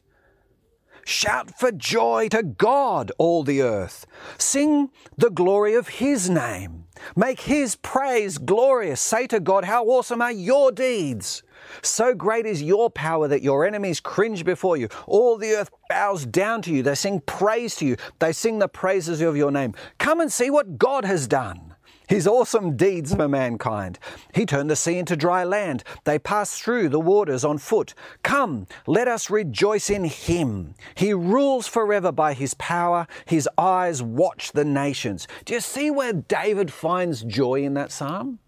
Shout 1.06 1.58
for 1.58 1.72
joy 1.72 2.28
to 2.30 2.44
God, 2.44 3.12
all 3.18 3.44
the 3.44 3.62
earth. 3.62 4.06
Sing 4.38 4.90
the 5.18 5.30
glory 5.30 5.76
of 5.76 5.88
His 5.88 6.30
name. 6.30 6.86
Make 7.16 7.42
His 7.42 7.76
praise 7.78 8.38
glorious. 8.38 9.00
Say 9.00 9.28
to 9.28 9.40
God, 9.40 9.64
How 9.64 9.86
awesome 9.86 10.22
are 10.22 10.32
your 10.32 10.72
deeds! 10.72 11.44
So 11.82 12.14
great 12.14 12.46
is 12.46 12.62
your 12.62 12.90
power 12.90 13.28
that 13.28 13.42
your 13.42 13.66
enemies 13.66 14.00
cringe 14.00 14.44
before 14.46 14.78
you. 14.78 14.90
All 15.06 15.38
the 15.38 15.54
earth 15.54 15.70
bows 15.90 16.26
down 16.26 16.62
to 16.64 16.72
you. 16.72 16.84
They 16.84 16.96
sing 16.96 17.22
praise 17.22 17.76
to 17.78 17.86
you. 17.86 17.98
They 18.20 18.34
sing 18.34 18.60
the 18.60 18.68
praises 18.68 19.22
of 19.22 19.38
your 19.38 19.52
name. 19.52 19.74
Come 19.98 20.20
and 20.20 20.32
see 20.32 20.50
what 20.50 20.78
God 20.78 21.06
has 21.06 21.28
done 21.28 21.76
his 22.08 22.26
awesome 22.26 22.76
deeds 22.76 23.14
for 23.14 23.28
mankind. 23.28 24.00
He 24.34 24.46
turned 24.46 24.70
the 24.70 24.76
sea 24.76 24.98
into 24.98 25.18
dry 25.18 25.44
land. 25.44 25.84
They 26.06 26.18
passed 26.18 26.64
through 26.64 26.90
the 26.90 27.00
waters 27.00 27.44
on 27.44 27.58
foot. 27.58 27.94
Come, 28.24 28.68
let 28.88 29.08
us 29.08 29.30
rejoice 29.30 29.90
in 29.90 30.06
him. 30.06 30.74
He 30.96 31.14
rules 31.14 31.68
forever 31.68 32.12
by 32.12 32.34
his 32.34 32.54
power. 32.56 33.08
His 33.26 33.48
eyes 33.58 34.02
watch 34.02 34.54
the 34.54 34.66
nations. 34.66 35.28
Do 35.46 35.54
you 35.54 35.60
see 35.60 35.92
where 35.92 36.14
David 36.14 36.72
finds 36.72 37.24
joy 37.24 37.64
in 37.64 37.74
that 37.74 37.92
psalm? 37.92 38.40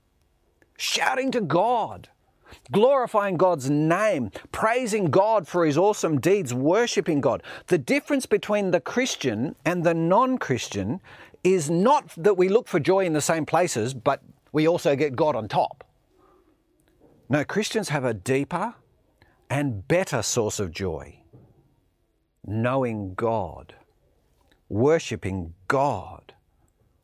Shouting 0.77 1.31
to 1.31 1.41
God 1.41 2.07
glorifying 2.71 3.37
God's 3.37 3.69
name, 3.69 4.31
praising 4.51 5.05
God 5.05 5.47
for 5.47 5.65
his 5.65 5.77
awesome 5.77 6.19
deeds, 6.19 6.53
worshiping 6.53 7.21
God. 7.21 7.43
The 7.67 7.77
difference 7.77 8.25
between 8.25 8.71
the 8.71 8.81
Christian 8.81 9.55
and 9.65 9.83
the 9.83 9.93
non 9.93 10.37
Christian 10.37 11.01
is 11.43 11.69
not 11.69 12.11
that 12.17 12.37
we 12.37 12.49
look 12.49 12.67
for 12.67 12.79
joy 12.79 13.05
in 13.05 13.13
the 13.13 13.21
same 13.21 13.45
places, 13.45 13.93
but 13.93 14.21
we 14.51 14.67
also 14.67 14.95
get 14.95 15.15
God 15.15 15.35
on 15.35 15.47
top. 15.47 15.83
No, 17.29 17.43
Christians 17.45 17.89
have 17.89 18.03
a 18.03 18.13
deeper 18.13 18.75
and 19.49 19.87
better 19.87 20.21
source 20.21 20.59
of 20.59 20.71
joy 20.71 21.19
knowing 22.45 23.13
God, 23.13 23.75
worshipping 24.69 25.53
God, 25.67 26.33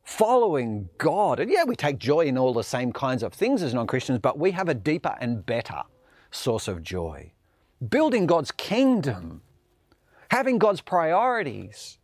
following 0.06 0.88
God. 0.98 1.40
And 1.40 1.50
yeah, 1.50 1.64
we 1.64 1.74
take 1.74 1.98
joy 1.98 2.20
in 2.20 2.38
all 2.38 2.54
the 2.54 2.62
same 2.62 2.92
kinds 2.92 3.22
of 3.24 3.34
things 3.34 3.62
as 3.62 3.74
non 3.74 3.86
Christians, 3.86 4.20
but 4.20 4.38
we 4.38 4.52
have 4.52 4.68
a 4.68 4.74
deeper 4.74 5.16
and 5.20 5.44
better 5.44 5.82
source 6.30 6.68
of 6.68 6.82
joy. 6.82 7.32
Building 7.86 8.26
God's 8.26 8.52
kingdom, 8.52 9.42
having 10.30 10.58
God's 10.58 10.80
priorities, 10.80 11.98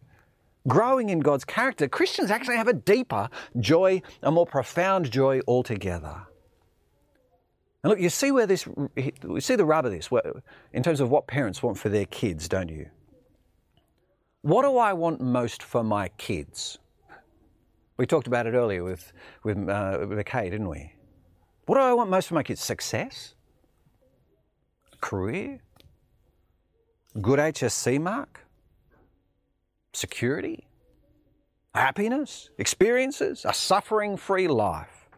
growing 0.66 1.10
in 1.10 1.20
God's 1.20 1.44
character, 1.44 1.88
Christians 1.88 2.30
actually 2.30 2.56
have 2.56 2.68
a 2.68 2.74
deeper 2.74 3.30
joy, 3.60 4.02
a 4.22 4.32
more 4.32 4.46
profound 4.46 5.10
joy 5.10 5.40
altogether. 5.46 6.26
And 7.84 7.90
look, 7.90 8.00
you 8.00 8.10
see 8.10 8.32
where 8.32 8.46
this, 8.46 8.66
you 8.96 9.40
see 9.40 9.54
the 9.54 9.64
rub 9.64 9.86
of 9.86 9.92
this, 9.92 10.10
in 10.72 10.82
terms 10.82 11.00
of 11.00 11.08
what 11.08 11.28
parents 11.28 11.62
want 11.62 11.78
for 11.78 11.88
their 11.88 12.06
kids, 12.06 12.48
don't 12.48 12.68
you? 12.68 12.90
What 14.42 14.62
do 14.62 14.76
I 14.76 14.92
want 14.92 15.20
most 15.20 15.62
for 15.62 15.84
my 15.84 16.08
kids? 16.08 16.78
We 18.02 18.06
talked 18.06 18.26
about 18.26 18.48
it 18.48 18.54
earlier 18.54 18.82
with, 18.82 19.12
with, 19.44 19.56
uh, 19.56 19.98
McKay, 20.00 20.50
didn't 20.50 20.68
we? 20.68 20.92
What 21.66 21.76
do 21.76 21.82
I 21.82 21.92
want 21.92 22.10
most 22.10 22.26
for 22.26 22.34
my 22.34 22.42
kids? 22.42 22.60
Success? 22.60 23.36
Career? 25.00 25.60
Good 27.20 27.38
HSC 27.38 28.00
mark? 28.00 28.40
security, 29.92 30.66
happiness, 31.76 32.50
experiences, 32.58 33.44
a 33.44 33.54
suffering 33.54 34.16
free 34.16 34.48
life. 34.48 35.08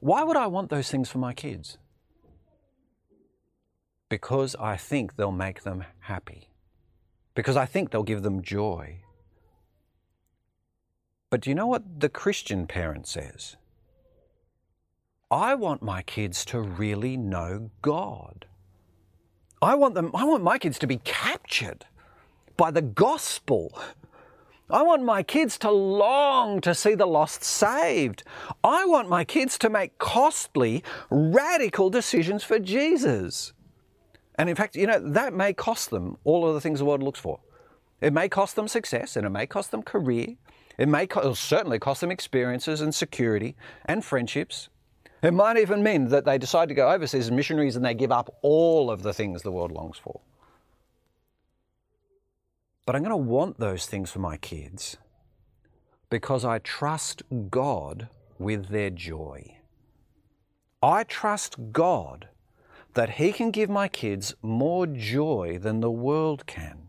Why 0.00 0.24
would 0.24 0.36
I 0.36 0.48
want 0.48 0.68
those 0.68 0.90
things 0.90 1.08
for 1.08 1.18
my 1.18 1.32
kids? 1.32 1.78
Because 4.08 4.56
I 4.56 4.76
think 4.76 5.14
they'll 5.14 5.30
make 5.30 5.62
them 5.62 5.84
happy. 6.00 6.48
Because 7.36 7.56
I 7.56 7.66
think 7.66 7.92
they'll 7.92 8.02
give 8.02 8.24
them 8.24 8.42
joy. 8.42 9.04
But 11.30 11.42
do 11.42 11.50
you 11.50 11.54
know 11.54 11.66
what 11.66 12.00
the 12.00 12.08
Christian 12.08 12.66
parent 12.66 13.06
says? 13.06 13.56
I 15.30 15.54
want 15.54 15.82
my 15.82 16.02
kids 16.02 16.44
to 16.46 16.60
really 16.60 17.16
know 17.16 17.70
God. 17.82 18.46
I 19.60 19.74
want 19.74 19.94
them 19.94 20.10
I 20.14 20.24
want 20.24 20.42
my 20.42 20.58
kids 20.58 20.78
to 20.78 20.86
be 20.86 20.98
captured 20.98 21.84
by 22.56 22.70
the 22.70 22.82
gospel. 22.82 23.76
I 24.70 24.82
want 24.82 25.02
my 25.02 25.22
kids 25.22 25.58
to 25.58 25.70
long 25.70 26.60
to 26.60 26.74
see 26.74 26.94
the 26.94 27.06
lost 27.06 27.42
saved. 27.42 28.22
I 28.62 28.84
want 28.84 29.08
my 29.08 29.24
kids 29.24 29.56
to 29.58 29.70
make 29.70 29.98
costly, 29.98 30.84
radical 31.08 31.88
decisions 31.88 32.44
for 32.44 32.58
Jesus. 32.58 33.54
And 34.34 34.50
in 34.50 34.56
fact, 34.56 34.76
you 34.76 34.86
know, 34.86 35.00
that 35.00 35.32
may 35.32 35.54
cost 35.54 35.90
them 35.90 36.18
all 36.24 36.46
of 36.46 36.54
the 36.54 36.60
things 36.60 36.80
the 36.80 36.84
world 36.84 37.02
looks 37.02 37.18
for. 37.18 37.40
It 38.00 38.12
may 38.12 38.28
cost 38.28 38.56
them 38.56 38.68
success 38.68 39.16
and 39.16 39.26
it 39.26 39.30
may 39.30 39.46
cost 39.46 39.70
them 39.70 39.82
career. 39.82 40.36
It 40.78 40.88
may 40.88 41.06
co- 41.06 41.34
certainly 41.34 41.80
cost 41.80 42.00
them 42.00 42.10
experiences 42.10 42.80
and 42.80 42.94
security 42.94 43.56
and 43.84 44.04
friendships. 44.04 44.68
It 45.22 45.34
might 45.34 45.58
even 45.58 45.82
mean 45.82 46.08
that 46.08 46.24
they 46.24 46.38
decide 46.38 46.68
to 46.68 46.74
go 46.74 46.88
overseas 46.88 47.26
as 47.26 47.30
missionaries 47.32 47.74
and 47.74 47.84
they 47.84 47.94
give 47.94 48.12
up 48.12 48.32
all 48.42 48.90
of 48.90 49.02
the 49.02 49.12
things 49.12 49.42
the 49.42 49.50
world 49.50 49.72
longs 49.72 49.98
for. 49.98 50.20
But 52.86 52.94
I'm 52.94 53.02
going 53.02 53.10
to 53.10 53.16
want 53.16 53.58
those 53.58 53.86
things 53.86 54.10
for 54.10 54.20
my 54.20 54.36
kids 54.36 54.96
because 56.08 56.44
I 56.44 56.58
trust 56.60 57.22
God 57.50 58.08
with 58.38 58.68
their 58.68 58.90
joy. 58.90 59.56
I 60.82 61.02
trust 61.02 61.56
God 61.72 62.28
that 62.94 63.10
He 63.10 63.32
can 63.32 63.50
give 63.50 63.68
my 63.68 63.88
kids 63.88 64.34
more 64.42 64.86
joy 64.86 65.58
than 65.60 65.80
the 65.80 65.90
world 65.90 66.46
can. 66.46 66.87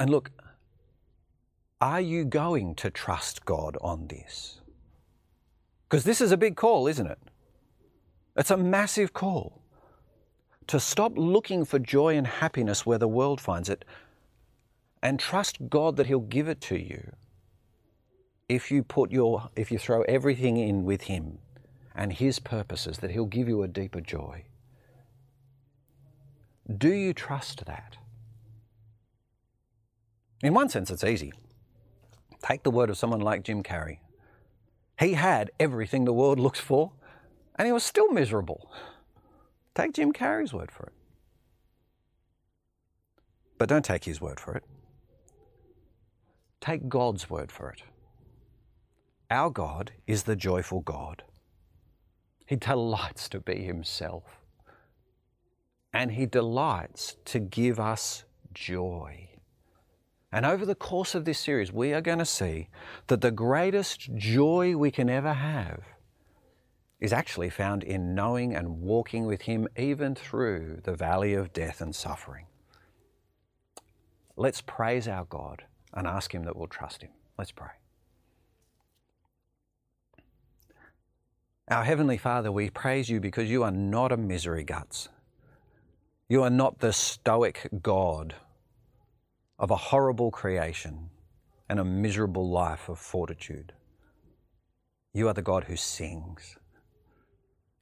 And 0.00 0.08
look, 0.08 0.30
are 1.78 2.00
you 2.00 2.24
going 2.24 2.74
to 2.76 2.90
trust 2.90 3.44
God 3.44 3.76
on 3.82 4.06
this? 4.06 4.60
Because 5.88 6.04
this 6.04 6.22
is 6.22 6.32
a 6.32 6.38
big 6.38 6.56
call, 6.56 6.86
isn't 6.86 7.06
it? 7.06 7.18
It's 8.34 8.50
a 8.50 8.56
massive 8.56 9.12
call 9.12 9.60
to 10.68 10.80
stop 10.80 11.12
looking 11.16 11.66
for 11.66 11.78
joy 11.78 12.16
and 12.16 12.26
happiness 12.26 12.86
where 12.86 12.96
the 12.96 13.08
world 13.08 13.40
finds 13.40 13.68
it 13.68 13.84
and 15.02 15.20
trust 15.20 15.68
God 15.68 15.96
that 15.96 16.06
He'll 16.06 16.20
give 16.20 16.48
it 16.48 16.62
to 16.62 16.76
you 16.76 17.12
if 18.48 18.70
you 18.70 18.82
put 18.82 19.10
your 19.10 19.50
if 19.54 19.70
you 19.70 19.78
throw 19.78 20.02
everything 20.02 20.56
in 20.56 20.84
with 20.84 21.02
Him 21.02 21.38
and 21.94 22.12
His 22.12 22.38
purposes 22.38 22.98
that 22.98 23.10
He'll 23.10 23.26
give 23.26 23.48
you 23.48 23.62
a 23.62 23.68
deeper 23.68 24.00
joy. 24.00 24.44
Do 26.78 26.90
you 26.90 27.12
trust 27.12 27.66
that? 27.66 27.98
In 30.42 30.54
one 30.54 30.68
sense, 30.68 30.90
it's 30.90 31.04
easy. 31.04 31.32
Take 32.42 32.62
the 32.62 32.70
word 32.70 32.90
of 32.90 32.96
someone 32.96 33.20
like 33.20 33.42
Jim 33.42 33.62
Carrey. 33.62 33.98
He 34.98 35.14
had 35.14 35.50
everything 35.58 36.04
the 36.04 36.12
world 36.12 36.38
looks 36.38 36.60
for, 36.60 36.92
and 37.56 37.66
he 37.66 37.72
was 37.72 37.84
still 37.84 38.10
miserable. 38.10 38.70
Take 39.74 39.94
Jim 39.94 40.12
Carrey's 40.12 40.52
word 40.52 40.70
for 40.70 40.84
it. 40.84 40.92
But 43.58 43.68
don't 43.68 43.84
take 43.84 44.04
his 44.04 44.20
word 44.20 44.40
for 44.40 44.54
it. 44.54 44.64
Take 46.60 46.88
God's 46.88 47.30
word 47.30 47.50
for 47.50 47.70
it. 47.70 47.82
Our 49.30 49.48
God 49.48 49.92
is 50.06 50.24
the 50.24 50.36
joyful 50.36 50.80
God. 50.80 51.22
He 52.46 52.56
delights 52.56 53.28
to 53.30 53.40
be 53.40 53.62
Himself. 53.62 54.40
And 55.92 56.12
He 56.12 56.26
delights 56.26 57.16
to 57.26 57.38
give 57.38 57.78
us 57.78 58.24
joy. 58.52 59.29
And 60.32 60.46
over 60.46 60.64
the 60.64 60.76
course 60.76 61.14
of 61.14 61.24
this 61.24 61.40
series, 61.40 61.72
we 61.72 61.92
are 61.92 62.00
going 62.00 62.18
to 62.18 62.24
see 62.24 62.68
that 63.08 63.20
the 63.20 63.32
greatest 63.32 64.14
joy 64.14 64.76
we 64.76 64.90
can 64.90 65.10
ever 65.10 65.32
have 65.32 65.82
is 67.00 67.12
actually 67.12 67.50
found 67.50 67.82
in 67.82 68.14
knowing 68.14 68.54
and 68.54 68.80
walking 68.80 69.26
with 69.26 69.42
Him 69.42 69.66
even 69.76 70.14
through 70.14 70.80
the 70.84 70.94
valley 70.94 71.34
of 71.34 71.52
death 71.52 71.80
and 71.80 71.94
suffering. 71.94 72.46
Let's 74.36 74.60
praise 74.60 75.08
our 75.08 75.24
God 75.24 75.64
and 75.92 76.06
ask 76.06 76.32
Him 76.32 76.44
that 76.44 76.56
we'll 76.56 76.68
trust 76.68 77.02
Him. 77.02 77.10
Let's 77.36 77.52
pray. 77.52 77.70
Our 81.68 81.84
Heavenly 81.84 82.18
Father, 82.18 82.52
we 82.52 82.70
praise 82.70 83.08
you 83.08 83.20
because 83.20 83.50
you 83.50 83.62
are 83.64 83.70
not 83.70 84.12
a 84.12 84.16
misery 84.16 84.64
guts. 84.64 85.08
You 86.28 86.42
are 86.42 86.50
not 86.50 86.78
the 86.78 86.92
stoic 86.92 87.68
God 87.82 88.34
of 89.60 89.70
a 89.72 89.76
horrible 89.76 90.32
creation 90.32 91.10
and 91.70 91.80
a 91.80 91.84
miserable 91.84 92.50
life 92.50 92.88
of 92.90 92.98
fortitude. 92.98 93.74
You 95.14 95.28
are 95.28 95.34
the 95.34 95.42
God 95.42 95.64
who 95.64 95.76
sings 95.76 96.56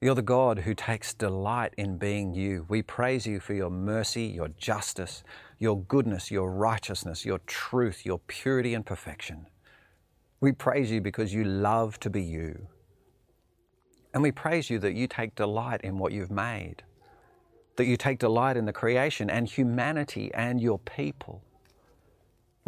You're 0.01 0.15
the 0.15 0.23
God 0.23 0.61
who 0.61 0.75
takes 0.77 1.13
delight 1.15 1.75
in 1.77 1.99
being 1.99 2.33
you. 2.33 2.67
We 2.69 2.83
praise 2.83 3.27
you 3.27 3.41
for 3.41 3.55
your 3.55 3.71
mercy, 3.71 4.27
your 4.27 4.51
justice, 4.51 5.25
your 5.59 5.83
goodness, 5.83 6.31
your 6.31 6.53
righteousness, 6.53 7.27
your 7.27 7.41
truth, 7.49 8.07
your 8.07 8.21
purity 8.21 8.75
and 8.75 8.87
perfection. 8.87 9.49
We 10.41 10.53
praise 10.53 10.91
you 10.91 11.01
because 11.01 11.35
you 11.35 11.45
love 11.45 12.01
to 12.01 12.11
be 12.11 12.23
you. 12.23 12.69
And 14.15 14.23
we 14.23 14.33
praise 14.33 14.71
you 14.71 14.79
that 14.81 14.95
you 14.95 15.09
take 15.09 15.35
delight 15.37 15.83
in 15.83 15.99
what 15.99 16.13
you've 16.13 16.31
made, 16.31 16.85
that 17.77 17.87
you 17.87 17.97
take 17.97 18.19
delight 18.21 18.57
in 18.57 18.67
the 18.67 18.73
creation 18.73 19.31
and 19.31 19.49
humanity 19.49 20.31
and 20.35 20.61
your 20.61 20.79
people. 20.81 21.45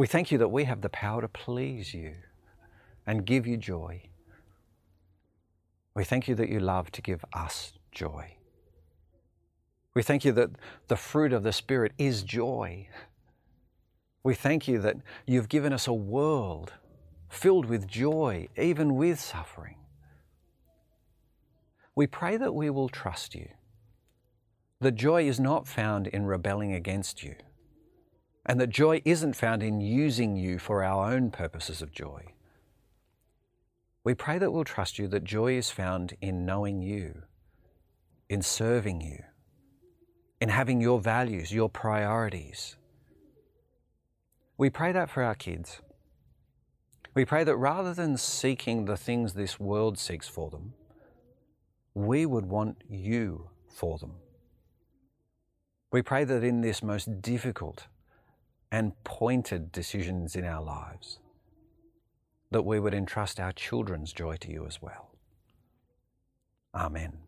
We 0.00 0.06
thank 0.06 0.32
you 0.32 0.38
that 0.38 0.48
we 0.48 0.64
have 0.64 0.80
the 0.80 0.88
power 0.88 1.20
to 1.20 1.28
please 1.28 1.92
you 1.92 2.14
and 3.06 3.26
give 3.26 3.46
you 3.46 3.58
joy. 3.58 4.04
We 5.94 6.04
thank 6.04 6.26
you 6.26 6.34
that 6.36 6.48
you 6.48 6.58
love 6.58 6.90
to 6.92 7.02
give 7.02 7.22
us 7.34 7.74
joy. 7.92 8.36
We 9.92 10.02
thank 10.02 10.24
you 10.24 10.32
that 10.32 10.52
the 10.88 10.96
fruit 10.96 11.34
of 11.34 11.42
the 11.42 11.52
Spirit 11.52 11.92
is 11.98 12.22
joy. 12.22 12.88
We 14.22 14.32
thank 14.32 14.66
you 14.66 14.78
that 14.78 14.96
you've 15.26 15.50
given 15.50 15.70
us 15.70 15.86
a 15.86 15.92
world 15.92 16.72
filled 17.28 17.66
with 17.66 17.86
joy, 17.86 18.48
even 18.56 18.94
with 18.94 19.20
suffering. 19.20 19.76
We 21.94 22.06
pray 22.06 22.38
that 22.38 22.54
we 22.54 22.70
will 22.70 22.88
trust 22.88 23.34
you. 23.34 23.50
The 24.80 24.92
joy 24.92 25.28
is 25.28 25.38
not 25.38 25.68
found 25.68 26.06
in 26.06 26.24
rebelling 26.24 26.72
against 26.72 27.22
you, 27.22 27.34
and 28.46 28.60
that 28.60 28.70
joy 28.70 29.02
isn't 29.04 29.34
found 29.34 29.62
in 29.62 29.80
using 29.80 30.36
you 30.36 30.58
for 30.58 30.82
our 30.82 31.12
own 31.12 31.30
purposes 31.30 31.82
of 31.82 31.92
joy. 31.92 32.34
We 34.02 34.14
pray 34.14 34.38
that 34.38 34.50
we'll 34.50 34.64
trust 34.64 34.98
you 34.98 35.08
that 35.08 35.24
joy 35.24 35.56
is 35.58 35.70
found 35.70 36.16
in 36.20 36.46
knowing 36.46 36.80
you, 36.80 37.22
in 38.28 38.40
serving 38.40 39.02
you, 39.02 39.24
in 40.40 40.48
having 40.48 40.80
your 40.80 41.00
values, 41.00 41.52
your 41.52 41.68
priorities. 41.68 42.76
We 44.56 44.70
pray 44.70 44.92
that 44.92 45.10
for 45.10 45.22
our 45.22 45.34
kids. 45.34 45.80
We 47.14 47.24
pray 47.24 47.44
that 47.44 47.56
rather 47.56 47.92
than 47.92 48.16
seeking 48.16 48.84
the 48.86 48.96
things 48.96 49.34
this 49.34 49.60
world 49.60 49.98
seeks 49.98 50.28
for 50.28 50.48
them, 50.48 50.72
we 51.92 52.24
would 52.24 52.46
want 52.46 52.82
you 52.88 53.50
for 53.68 53.98
them. 53.98 54.12
We 55.92 56.02
pray 56.02 56.24
that 56.24 56.44
in 56.44 56.60
this 56.60 56.82
most 56.82 57.20
difficult 57.20 57.86
and 58.72 58.92
pointed 59.04 59.72
decisions 59.72 60.36
in 60.36 60.44
our 60.44 60.62
lives, 60.62 61.18
that 62.50 62.64
we 62.64 62.78
would 62.78 62.94
entrust 62.94 63.40
our 63.40 63.52
children's 63.52 64.12
joy 64.12 64.36
to 64.36 64.50
you 64.50 64.66
as 64.66 64.80
well. 64.80 65.10
Amen. 66.74 67.18